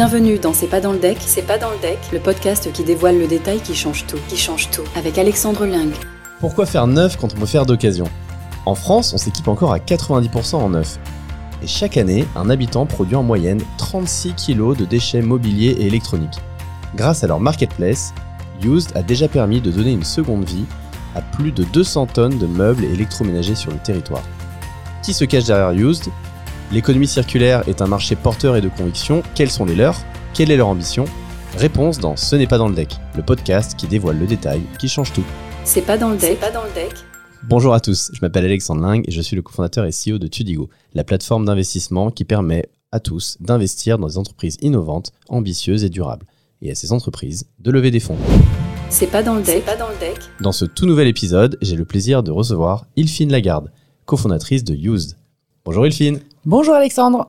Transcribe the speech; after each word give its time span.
Bienvenue 0.00 0.38
dans 0.38 0.54
C'est 0.54 0.66
pas 0.66 0.80
dans 0.80 0.92
le 0.92 0.98
deck, 0.98 1.18
c'est 1.20 1.46
pas 1.46 1.58
dans 1.58 1.70
le 1.70 1.76
deck, 1.76 1.98
le 2.10 2.20
podcast 2.20 2.72
qui 2.72 2.84
dévoile 2.84 3.18
le 3.18 3.26
détail 3.26 3.60
qui 3.60 3.74
change 3.74 4.06
tout, 4.06 4.16
qui 4.28 4.38
change 4.38 4.70
tout, 4.70 4.80
avec 4.96 5.18
Alexandre 5.18 5.66
Ling. 5.66 5.92
Pourquoi 6.38 6.64
faire 6.64 6.86
neuf 6.86 7.18
quand 7.18 7.34
on 7.34 7.40
peut 7.40 7.44
faire 7.44 7.66
d'occasion? 7.66 8.06
En 8.64 8.74
France, 8.74 9.12
on 9.12 9.18
s'équipe 9.18 9.46
encore 9.46 9.74
à 9.74 9.78
90% 9.78 10.54
en 10.54 10.70
neuf. 10.70 10.98
Et 11.62 11.66
chaque 11.66 11.98
année, 11.98 12.24
un 12.34 12.48
habitant 12.48 12.86
produit 12.86 13.14
en 13.14 13.22
moyenne 13.22 13.60
36 13.76 14.36
kg 14.36 14.74
de 14.74 14.86
déchets 14.86 15.20
mobiliers 15.20 15.76
et 15.78 15.88
électroniques. 15.88 16.40
Grâce 16.96 17.22
à 17.22 17.26
leur 17.26 17.38
marketplace, 17.38 18.14
Used 18.64 18.96
a 18.96 19.02
déjà 19.02 19.28
permis 19.28 19.60
de 19.60 19.70
donner 19.70 19.92
une 19.92 20.04
seconde 20.04 20.44
vie 20.44 20.64
à 21.14 21.20
plus 21.20 21.52
de 21.52 21.62
200 21.62 22.06
tonnes 22.06 22.38
de 22.38 22.46
meubles 22.46 22.84
et 22.84 22.94
électroménagers 22.94 23.54
sur 23.54 23.70
le 23.70 23.76
territoire. 23.76 24.22
Qui 25.02 25.12
se 25.12 25.26
cache 25.26 25.44
derrière 25.44 25.72
Used? 25.72 26.10
L'économie 26.72 27.08
circulaire 27.08 27.68
est 27.68 27.82
un 27.82 27.88
marché 27.88 28.14
porteur 28.14 28.54
et 28.54 28.60
de 28.60 28.68
conviction. 28.68 29.24
Quels 29.34 29.50
sont 29.50 29.64
les 29.64 29.74
leurs? 29.74 29.96
Quelle 30.34 30.52
est 30.52 30.56
leur 30.56 30.68
ambition? 30.68 31.04
Réponse 31.56 31.98
dans 31.98 32.14
Ce 32.14 32.36
n'est 32.36 32.46
pas 32.46 32.58
dans 32.58 32.68
le 32.68 32.76
deck, 32.76 32.94
le 33.16 33.24
podcast 33.24 33.74
qui 33.76 33.88
dévoile 33.88 34.20
le 34.20 34.26
détail 34.28 34.62
qui 34.78 34.88
change 34.88 35.12
tout. 35.12 35.24
C'est 35.64 35.82
pas 35.82 35.98
dans 35.98 36.10
le 36.10 36.16
deck, 36.16 36.38
pas 36.38 36.52
dans 36.52 36.62
le 36.62 36.72
deck. 36.72 36.94
Bonjour 37.42 37.74
à 37.74 37.80
tous, 37.80 38.12
je 38.14 38.20
m'appelle 38.22 38.44
Alexandre 38.44 38.88
Ling 38.88 39.02
et 39.08 39.10
je 39.10 39.20
suis 39.20 39.34
le 39.34 39.42
cofondateur 39.42 39.84
et 39.84 39.90
CEO 39.90 40.18
de 40.18 40.28
Tudigo, 40.28 40.70
la 40.94 41.02
plateforme 41.02 41.44
d'investissement 41.44 42.12
qui 42.12 42.24
permet 42.24 42.66
à 42.92 43.00
tous 43.00 43.36
d'investir 43.40 43.98
dans 43.98 44.06
des 44.06 44.18
entreprises 44.18 44.56
innovantes, 44.60 45.10
ambitieuses 45.28 45.82
et 45.82 45.88
durables, 45.88 46.26
et 46.62 46.70
à 46.70 46.76
ces 46.76 46.92
entreprises 46.92 47.48
de 47.58 47.72
lever 47.72 47.90
des 47.90 47.98
fonds. 47.98 48.18
C'est 48.90 49.08
pas 49.08 49.24
dans 49.24 49.34
le 49.34 49.42
deck, 49.42 49.64
pas 49.64 49.76
dans 49.76 49.88
le 49.88 49.98
deck. 49.98 50.18
Dans 50.40 50.52
ce 50.52 50.66
tout 50.66 50.86
nouvel 50.86 51.08
épisode, 51.08 51.58
j'ai 51.62 51.74
le 51.74 51.84
plaisir 51.84 52.22
de 52.22 52.30
recevoir 52.30 52.86
Ilfine 52.94 53.32
Lagarde, 53.32 53.72
cofondatrice 54.04 54.62
de 54.62 54.74
Used. 54.74 55.16
Bonjour 55.64 55.84
Ilfine. 55.84 56.20
Bonjour 56.46 56.72
Alexandre. 56.72 57.28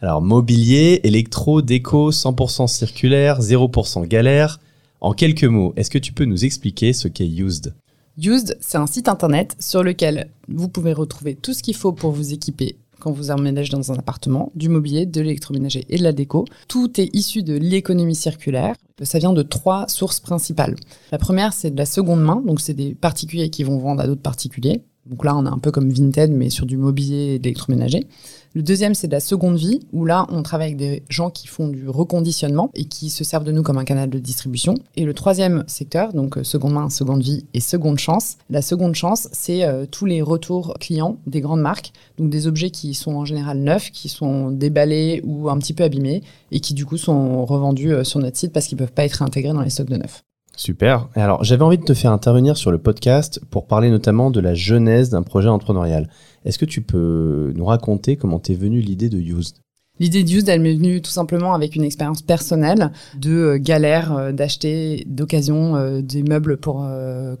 Alors 0.00 0.20
mobilier, 0.20 1.00
électro, 1.04 1.62
déco, 1.62 2.10
100% 2.10 2.66
circulaire, 2.66 3.40
0% 3.40 4.04
galère. 4.08 4.58
En 5.00 5.12
quelques 5.12 5.44
mots, 5.44 5.72
est-ce 5.76 5.90
que 5.90 5.98
tu 5.98 6.12
peux 6.12 6.24
nous 6.24 6.44
expliquer 6.44 6.92
ce 6.92 7.06
qu'est 7.06 7.28
Used 7.28 7.72
Used, 8.20 8.58
c'est 8.60 8.78
un 8.78 8.88
site 8.88 9.08
internet 9.08 9.54
sur 9.60 9.84
lequel 9.84 10.30
vous 10.48 10.68
pouvez 10.68 10.92
retrouver 10.92 11.36
tout 11.36 11.54
ce 11.54 11.62
qu'il 11.62 11.76
faut 11.76 11.92
pour 11.92 12.10
vous 12.10 12.32
équiper 12.32 12.76
quand 12.98 13.12
vous 13.12 13.30
emménagez 13.30 13.70
dans 13.70 13.92
un 13.92 13.94
appartement, 13.94 14.50
du 14.56 14.68
mobilier, 14.68 15.06
de 15.06 15.20
l'électroménager 15.20 15.84
et 15.88 15.96
de 15.96 16.02
la 16.02 16.12
déco. 16.12 16.44
Tout 16.66 17.00
est 17.00 17.14
issu 17.14 17.44
de 17.44 17.54
l'économie 17.54 18.16
circulaire. 18.16 18.74
Ça 19.02 19.20
vient 19.20 19.32
de 19.32 19.42
trois 19.42 19.86
sources 19.86 20.18
principales. 20.18 20.74
La 21.12 21.18
première, 21.18 21.52
c'est 21.52 21.70
de 21.70 21.78
la 21.78 21.86
seconde 21.86 22.22
main, 22.22 22.42
donc 22.44 22.60
c'est 22.60 22.74
des 22.74 22.96
particuliers 22.96 23.50
qui 23.50 23.62
vont 23.62 23.78
vendre 23.78 24.02
à 24.02 24.08
d'autres 24.08 24.20
particuliers. 24.20 24.82
Donc 25.08 25.24
là, 25.24 25.36
on 25.36 25.46
est 25.46 25.50
un 25.50 25.58
peu 25.58 25.70
comme 25.70 25.90
Vinted, 25.90 26.30
mais 26.30 26.50
sur 26.50 26.66
du 26.66 26.76
mobilier 26.76 27.34
et 27.34 27.38
de 27.38 27.44
l'électroménager. 27.44 28.06
Le 28.54 28.62
deuxième, 28.62 28.94
c'est 28.94 29.08
de 29.08 29.12
la 29.12 29.20
seconde 29.20 29.56
vie, 29.56 29.80
où 29.92 30.04
là, 30.04 30.26
on 30.30 30.42
travaille 30.42 30.68
avec 30.68 30.78
des 30.78 31.02
gens 31.08 31.30
qui 31.30 31.46
font 31.46 31.68
du 31.68 31.88
reconditionnement 31.88 32.70
et 32.74 32.86
qui 32.86 33.10
se 33.10 33.22
servent 33.22 33.44
de 33.44 33.52
nous 33.52 33.62
comme 33.62 33.78
un 33.78 33.84
canal 33.84 34.08
de 34.08 34.18
distribution. 34.18 34.74
Et 34.96 35.04
le 35.04 35.14
troisième 35.14 35.64
secteur, 35.66 36.12
donc 36.12 36.38
euh, 36.38 36.44
seconde 36.44 36.72
main, 36.72 36.90
seconde 36.90 37.22
vie 37.22 37.44
et 37.52 37.60
seconde 37.60 37.98
chance. 37.98 38.36
La 38.48 38.62
seconde 38.62 38.94
chance, 38.94 39.28
c'est 39.32 39.64
euh, 39.64 39.86
tous 39.90 40.06
les 40.06 40.22
retours 40.22 40.74
clients 40.80 41.18
des 41.26 41.40
grandes 41.40 41.60
marques, 41.60 41.92
donc 42.18 42.30
des 42.30 42.46
objets 42.46 42.70
qui 42.70 42.94
sont 42.94 43.14
en 43.14 43.24
général 43.24 43.58
neufs, 43.58 43.90
qui 43.90 44.08
sont 44.08 44.50
déballés 44.50 45.20
ou 45.24 45.50
un 45.50 45.58
petit 45.58 45.74
peu 45.74 45.84
abîmés 45.84 46.22
et 46.50 46.60
qui 46.60 46.74
du 46.74 46.86
coup 46.86 46.96
sont 46.96 47.44
revendus 47.44 47.92
euh, 47.92 48.04
sur 48.04 48.18
notre 48.18 48.36
site 48.36 48.52
parce 48.52 48.66
qu'ils 48.66 48.78
peuvent 48.78 48.92
pas 48.92 49.04
être 49.04 49.22
intégrés 49.22 49.52
dans 49.52 49.62
les 49.62 49.70
stocks 49.70 49.90
de 49.90 49.96
neufs. 49.96 50.24
Super. 50.58 51.08
Alors, 51.14 51.44
j'avais 51.44 51.62
envie 51.62 51.78
de 51.78 51.84
te 51.84 51.94
faire 51.94 52.10
intervenir 52.10 52.56
sur 52.56 52.72
le 52.72 52.78
podcast 52.78 53.40
pour 53.48 53.68
parler 53.68 53.90
notamment 53.90 54.32
de 54.32 54.40
la 54.40 54.54
genèse 54.54 55.08
d'un 55.08 55.22
projet 55.22 55.48
entrepreneurial. 55.48 56.10
Est-ce 56.44 56.58
que 56.58 56.64
tu 56.64 56.82
peux 56.82 57.52
nous 57.54 57.64
raconter 57.64 58.16
comment 58.16 58.40
t'es 58.40 58.54
venue 58.54 58.80
l'idée 58.80 59.08
de 59.08 59.18
Used 59.18 59.58
L'idée 60.00 60.22
de 60.22 60.30
Used, 60.30 60.48
elle 60.48 60.60
m'est 60.60 60.74
venue 60.74 61.02
tout 61.02 61.10
simplement 61.10 61.54
avec 61.54 61.74
une 61.74 61.82
expérience 61.82 62.22
personnelle 62.22 62.92
de 63.16 63.32
euh, 63.32 63.58
galère 63.58 64.16
euh, 64.16 64.32
d'acheter 64.32 65.04
d'occasion 65.08 65.74
euh, 65.74 66.00
des 66.02 66.22
meubles 66.22 66.56
pour 66.56 66.86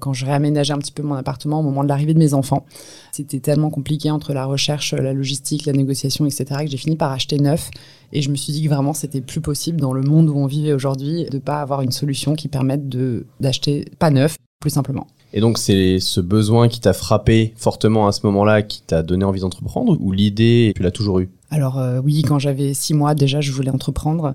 quand 0.00 0.12
je 0.12 0.24
réaménageais 0.26 0.72
un 0.72 0.78
petit 0.78 0.92
peu 0.92 1.02
mon 1.02 1.14
appartement 1.14 1.60
au 1.60 1.62
moment 1.62 1.84
de 1.84 1.88
l'arrivée 1.88 2.14
de 2.14 2.18
mes 2.18 2.34
enfants. 2.34 2.64
C'était 3.12 3.40
tellement 3.40 3.70
compliqué 3.70 4.10
entre 4.10 4.32
la 4.32 4.44
recherche, 4.44 4.92
la 4.92 5.12
logistique, 5.12 5.66
la 5.66 5.72
négociation, 5.72 6.26
etc. 6.26 6.46
que 6.64 6.70
j'ai 6.70 6.76
fini 6.76 6.96
par 6.96 7.12
acheter 7.12 7.38
neuf. 7.38 7.70
Et 8.12 8.22
je 8.22 8.30
me 8.30 8.36
suis 8.36 8.52
dit 8.52 8.64
que 8.64 8.68
vraiment 8.68 8.94
c'était 8.94 9.20
plus 9.20 9.40
possible 9.40 9.80
dans 9.80 9.92
le 9.92 10.02
monde 10.02 10.28
où 10.28 10.36
on 10.36 10.46
vivait 10.46 10.72
aujourd'hui 10.72 11.26
de 11.30 11.38
pas 11.38 11.60
avoir 11.60 11.82
une 11.82 11.92
solution 11.92 12.34
qui 12.34 12.48
permette 12.48 12.88
d'acheter 13.40 13.84
pas 13.98 14.10
neuf, 14.10 14.36
plus 14.60 14.70
simplement. 14.70 15.06
Et 15.32 15.40
donc 15.40 15.58
c'est 15.58 15.98
ce 16.00 16.20
besoin 16.20 16.68
qui 16.68 16.80
t'a 16.80 16.92
frappé 16.92 17.52
fortement 17.56 18.08
à 18.08 18.12
ce 18.12 18.20
moment-là 18.26 18.62
qui 18.62 18.82
t'a 18.82 19.02
donné 19.02 19.24
envie 19.24 19.40
d'entreprendre 19.40 19.96
ou 20.00 20.10
l'idée 20.12 20.72
tu 20.74 20.82
l'as 20.82 20.90
toujours 20.90 21.20
eu 21.20 21.28
alors 21.50 21.78
euh, 21.78 22.00
oui, 22.04 22.22
quand 22.22 22.38
j'avais 22.38 22.74
six 22.74 22.92
mois 22.92 23.14
déjà, 23.14 23.40
je 23.40 23.52
voulais 23.52 23.70
entreprendre. 23.70 24.34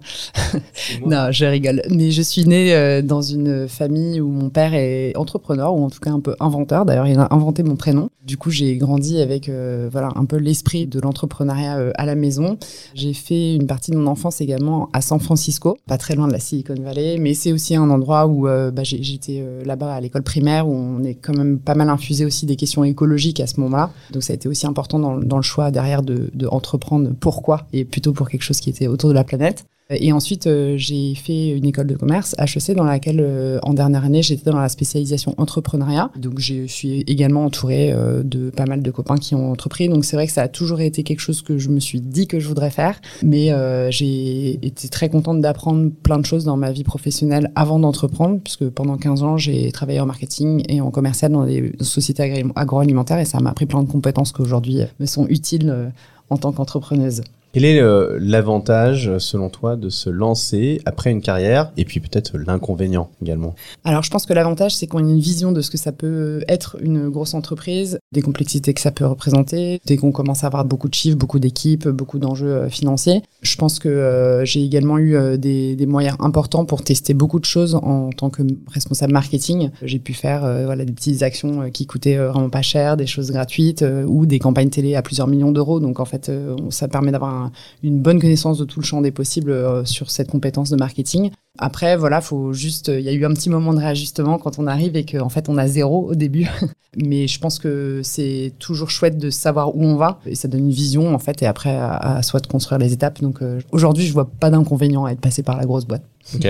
non, 1.05 1.31
je 1.31 1.45
rigole. 1.45 1.83
Mais 1.89 2.09
je 2.09 2.21
suis 2.21 2.45
née 2.45 2.73
euh, 2.73 3.01
dans 3.03 3.21
une 3.21 3.67
famille 3.67 4.19
où 4.19 4.29
mon 4.29 4.49
père 4.49 4.73
est 4.73 5.15
entrepreneur 5.15 5.75
ou 5.75 5.83
en 5.83 5.89
tout 5.89 5.99
cas 5.99 6.11
un 6.11 6.19
peu 6.19 6.35
inventeur. 6.39 6.85
D'ailleurs, 6.85 7.07
il 7.07 7.19
a 7.19 7.27
inventé 7.31 7.61
mon 7.61 7.75
prénom. 7.75 8.09
Du 8.25 8.37
coup, 8.37 8.49
j'ai 8.49 8.77
grandi 8.77 9.21
avec 9.21 9.47
euh, 9.47 9.89
voilà 9.91 10.09
un 10.15 10.25
peu 10.25 10.37
l'esprit 10.37 10.87
de 10.87 10.99
l'entrepreneuriat 10.99 11.91
à 11.95 12.05
la 12.05 12.15
maison. 12.15 12.57
J'ai 12.95 13.13
fait 13.13 13.55
une 13.55 13.67
partie 13.67 13.91
de 13.91 13.97
mon 13.97 14.07
enfance 14.07 14.41
également 14.41 14.89
à 14.93 15.01
San 15.01 15.19
Francisco, 15.19 15.77
pas 15.87 15.97
très 15.97 16.15
loin 16.15 16.27
de 16.27 16.33
la 16.33 16.39
Silicon 16.39 16.75
Valley, 16.81 17.17
mais 17.19 17.35
c'est 17.35 17.51
aussi 17.51 17.75
un 17.75 17.89
endroit 17.89 18.25
où 18.27 18.43
bah, 18.43 18.83
j'étais 18.83 19.43
là-bas 19.65 19.93
à 19.93 20.01
l'école 20.01 20.23
primaire 20.23 20.67
où 20.67 20.73
on 20.73 21.03
est 21.03 21.15
quand 21.15 21.35
même 21.35 21.59
pas 21.59 21.75
mal 21.75 21.89
infusé 21.89 22.25
aussi 22.25 22.45
des 22.45 22.55
questions 22.55 22.83
écologiques 22.83 23.39
à 23.39 23.47
ce 23.47 23.59
moment-là. 23.59 23.91
Donc 24.11 24.23
ça 24.23 24.33
a 24.33 24.35
été 24.35 24.47
aussi 24.47 24.65
important 24.65 24.99
dans, 24.99 25.17
dans 25.17 25.37
le 25.37 25.43
choix 25.43 25.69
derrière 25.69 26.01
de, 26.01 26.29
de 26.33 26.47
entreprendre 26.47 27.02
pourquoi 27.11 27.67
et 27.73 27.85
plutôt 27.85 28.13
pour 28.13 28.29
quelque 28.29 28.43
chose 28.43 28.59
qui 28.59 28.69
était 28.69 28.87
autour 28.87 29.09
de 29.09 29.15
la 29.15 29.23
planète. 29.23 29.65
Et 29.89 30.13
ensuite, 30.13 30.47
euh, 30.47 30.75
j'ai 30.77 31.13
fait 31.13 31.49
une 31.49 31.65
école 31.65 31.87
de 31.87 31.95
commerce, 31.95 32.35
HEC, 32.39 32.75
dans 32.75 32.85
laquelle, 32.85 33.19
euh, 33.19 33.59
en 33.63 33.73
dernière 33.73 34.05
année, 34.05 34.21
j'étais 34.21 34.49
dans 34.49 34.59
la 34.59 34.69
spécialisation 34.69 35.35
entrepreneuriat. 35.37 36.09
Donc, 36.17 36.39
je 36.39 36.65
suis 36.67 37.01
également 37.01 37.45
entourée 37.45 37.91
euh, 37.91 38.23
de 38.23 38.49
pas 38.49 38.65
mal 38.65 38.81
de 38.81 38.91
copains 38.91 39.17
qui 39.17 39.35
ont 39.35 39.51
entrepris. 39.51 39.89
Donc, 39.89 40.05
c'est 40.05 40.15
vrai 40.15 40.25
que 40.27 40.31
ça 40.31 40.43
a 40.43 40.47
toujours 40.47 40.79
été 40.79 41.03
quelque 41.03 41.19
chose 41.19 41.41
que 41.41 41.57
je 41.57 41.69
me 41.69 41.79
suis 41.79 41.99
dit 41.99 42.27
que 42.27 42.39
je 42.39 42.47
voudrais 42.47 42.69
faire. 42.69 42.99
Mais 43.23 43.51
j'ai 43.91 44.65
été 44.65 44.87
très 44.89 45.09
contente 45.09 45.41
d'apprendre 45.41 45.91
plein 46.01 46.17
de 46.17 46.25
choses 46.25 46.45
dans 46.45 46.57
ma 46.57 46.71
vie 46.71 46.83
professionnelle 46.83 47.51
avant 47.55 47.79
d'entreprendre, 47.79 48.39
puisque 48.43 48.69
pendant 48.69 48.97
15 48.97 49.23
ans, 49.23 49.37
j'ai 49.37 49.71
travaillé 49.71 49.99
en 49.99 50.05
marketing 50.05 50.63
et 50.69 50.81
en 50.81 50.91
commercial 50.91 51.31
dans 51.31 51.45
des 51.45 51.73
sociétés 51.81 52.43
agroalimentaires. 52.55 53.19
Et 53.19 53.25
ça 53.25 53.39
m'a 53.39 53.51
appris 53.51 53.65
plein 53.65 53.83
de 53.83 53.91
compétences 53.91 54.31
qui 54.31 54.41
aujourd'hui 54.41 54.81
me 54.99 55.05
sont 55.05 55.27
utiles 55.27 55.91
en 56.33 56.37
tant 56.37 56.51
qu'entrepreneuse. 56.51 57.21
Quel 57.53 57.65
est 57.65 57.79
euh, 57.79 58.17
l'avantage, 58.19 59.19
selon 59.19 59.47
toi, 59.49 59.75
de 59.75 59.89
se 59.89 60.09
lancer 60.09 60.81
après 60.85 61.11
une 61.11 61.21
carrière 61.21 61.71
et 61.77 61.85
puis 61.85 61.99
peut-être 61.99 62.35
l'inconvénient 62.35 63.11
également? 63.21 63.53
Alors, 63.83 64.01
je 64.01 64.09
pense 64.09 64.25
que 64.25 64.33
l'avantage, 64.33 64.75
c'est 64.75 64.87
qu'on 64.87 64.97
a 64.97 65.01
une 65.01 65.19
vision 65.19 65.51
de 65.51 65.61
ce 65.61 65.69
que 65.69 65.77
ça 65.77 65.91
peut 65.91 66.43
être 66.47 66.77
une 66.81 67.09
grosse 67.09 67.35
entreprise, 67.35 67.99
des 68.11 68.23
complexités 68.23 68.73
que 68.73 68.81
ça 68.81 68.89
peut 68.89 69.05
représenter, 69.05 69.79
dès 69.85 69.97
qu'on 69.97 70.11
commence 70.11 70.43
à 70.43 70.47
avoir 70.47 70.65
beaucoup 70.65 70.89
de 70.89 70.95
chiffres, 70.95 71.15
beaucoup 71.15 71.37
d'équipes, 71.37 71.87
beaucoup 71.89 72.17
d'enjeux 72.17 72.47
euh, 72.47 72.69
financiers. 72.69 73.21
Je 73.43 73.55
pense 73.55 73.77
que 73.77 73.87
euh, 73.87 74.43
j'ai 74.45 74.63
également 74.63 74.97
eu 74.97 75.37
des, 75.37 75.75
des, 75.75 75.85
moyens 75.85 76.17
importants 76.21 76.65
pour 76.65 76.81
tester 76.83 77.13
beaucoup 77.13 77.39
de 77.39 77.45
choses 77.45 77.75
en 77.75 78.09
tant 78.09 78.31
que 78.31 78.41
responsable 78.71 79.13
marketing. 79.13 79.69
J'ai 79.83 79.99
pu 79.99 80.13
faire 80.13 80.41
voilà, 80.65 80.85
des 80.85 80.93
petites 80.93 81.21
actions 81.21 81.69
qui 81.69 81.85
coûtaient 81.85 82.17
vraiment 82.17 82.49
pas 82.49 82.63
cher, 82.63 82.97
des 82.97 83.05
choses 83.05 83.29
gratuites 83.29 83.85
ou 84.07 84.25
des 84.25 84.39
campagnes 84.39 84.69
télé 84.69 84.95
à 84.95 85.03
plusieurs 85.03 85.27
millions 85.27 85.51
d'euros. 85.51 85.79
Donc, 85.79 85.99
en 85.99 86.05
fait, 86.05 86.31
ça 86.69 86.87
permet 86.87 87.11
d'avoir 87.11 87.42
un 87.42 87.42
une 87.83 87.99
bonne 87.99 88.19
connaissance 88.19 88.57
de 88.57 88.65
tout 88.65 88.79
le 88.79 88.85
champ 88.85 89.01
des 89.01 89.11
possibles 89.11 89.51
euh, 89.51 89.85
sur 89.85 90.11
cette 90.11 90.29
compétence 90.29 90.69
de 90.69 90.75
marketing. 90.75 91.31
Après, 91.59 91.97
voilà, 91.97 92.21
faut 92.21 92.53
juste, 92.53 92.87
il 92.87 93.01
y 93.01 93.09
a 93.09 93.13
eu 93.13 93.25
un 93.25 93.33
petit 93.33 93.49
moment 93.49 93.73
de 93.73 93.79
réajustement 93.79 94.39
quand 94.39 94.57
on 94.57 94.65
arrive 94.67 94.95
et 94.95 95.05
qu'en 95.05 95.29
fait 95.29 95.49
on 95.49 95.57
a 95.57 95.67
zéro 95.67 96.09
au 96.09 96.15
début. 96.15 96.47
Mais 96.95 97.27
je 97.27 97.39
pense 97.39 97.59
que 97.59 98.01
c'est 98.03 98.53
toujours 98.59 98.89
chouette 98.89 99.17
de 99.17 99.29
savoir 99.29 99.75
où 99.75 99.83
on 99.83 99.95
va 99.95 100.19
et 100.25 100.35
ça 100.35 100.47
donne 100.47 100.65
une 100.65 100.71
vision 100.71 101.13
en 101.13 101.19
fait 101.19 101.41
et 101.41 101.47
après 101.47 101.75
à, 101.75 102.21
soi 102.21 102.39
de 102.39 102.47
construire 102.47 102.79
les 102.79 102.93
étapes. 102.93 103.21
Donc 103.21 103.41
euh, 103.41 103.59
aujourd'hui, 103.71 104.05
je 104.05 104.13
vois 104.13 104.29
pas 104.29 104.49
d'inconvénient 104.49 105.05
à 105.05 105.11
être 105.11 105.21
passé 105.21 105.43
par 105.43 105.57
la 105.57 105.65
grosse 105.65 105.85
boîte. 105.85 106.03
Ok. 106.35 106.47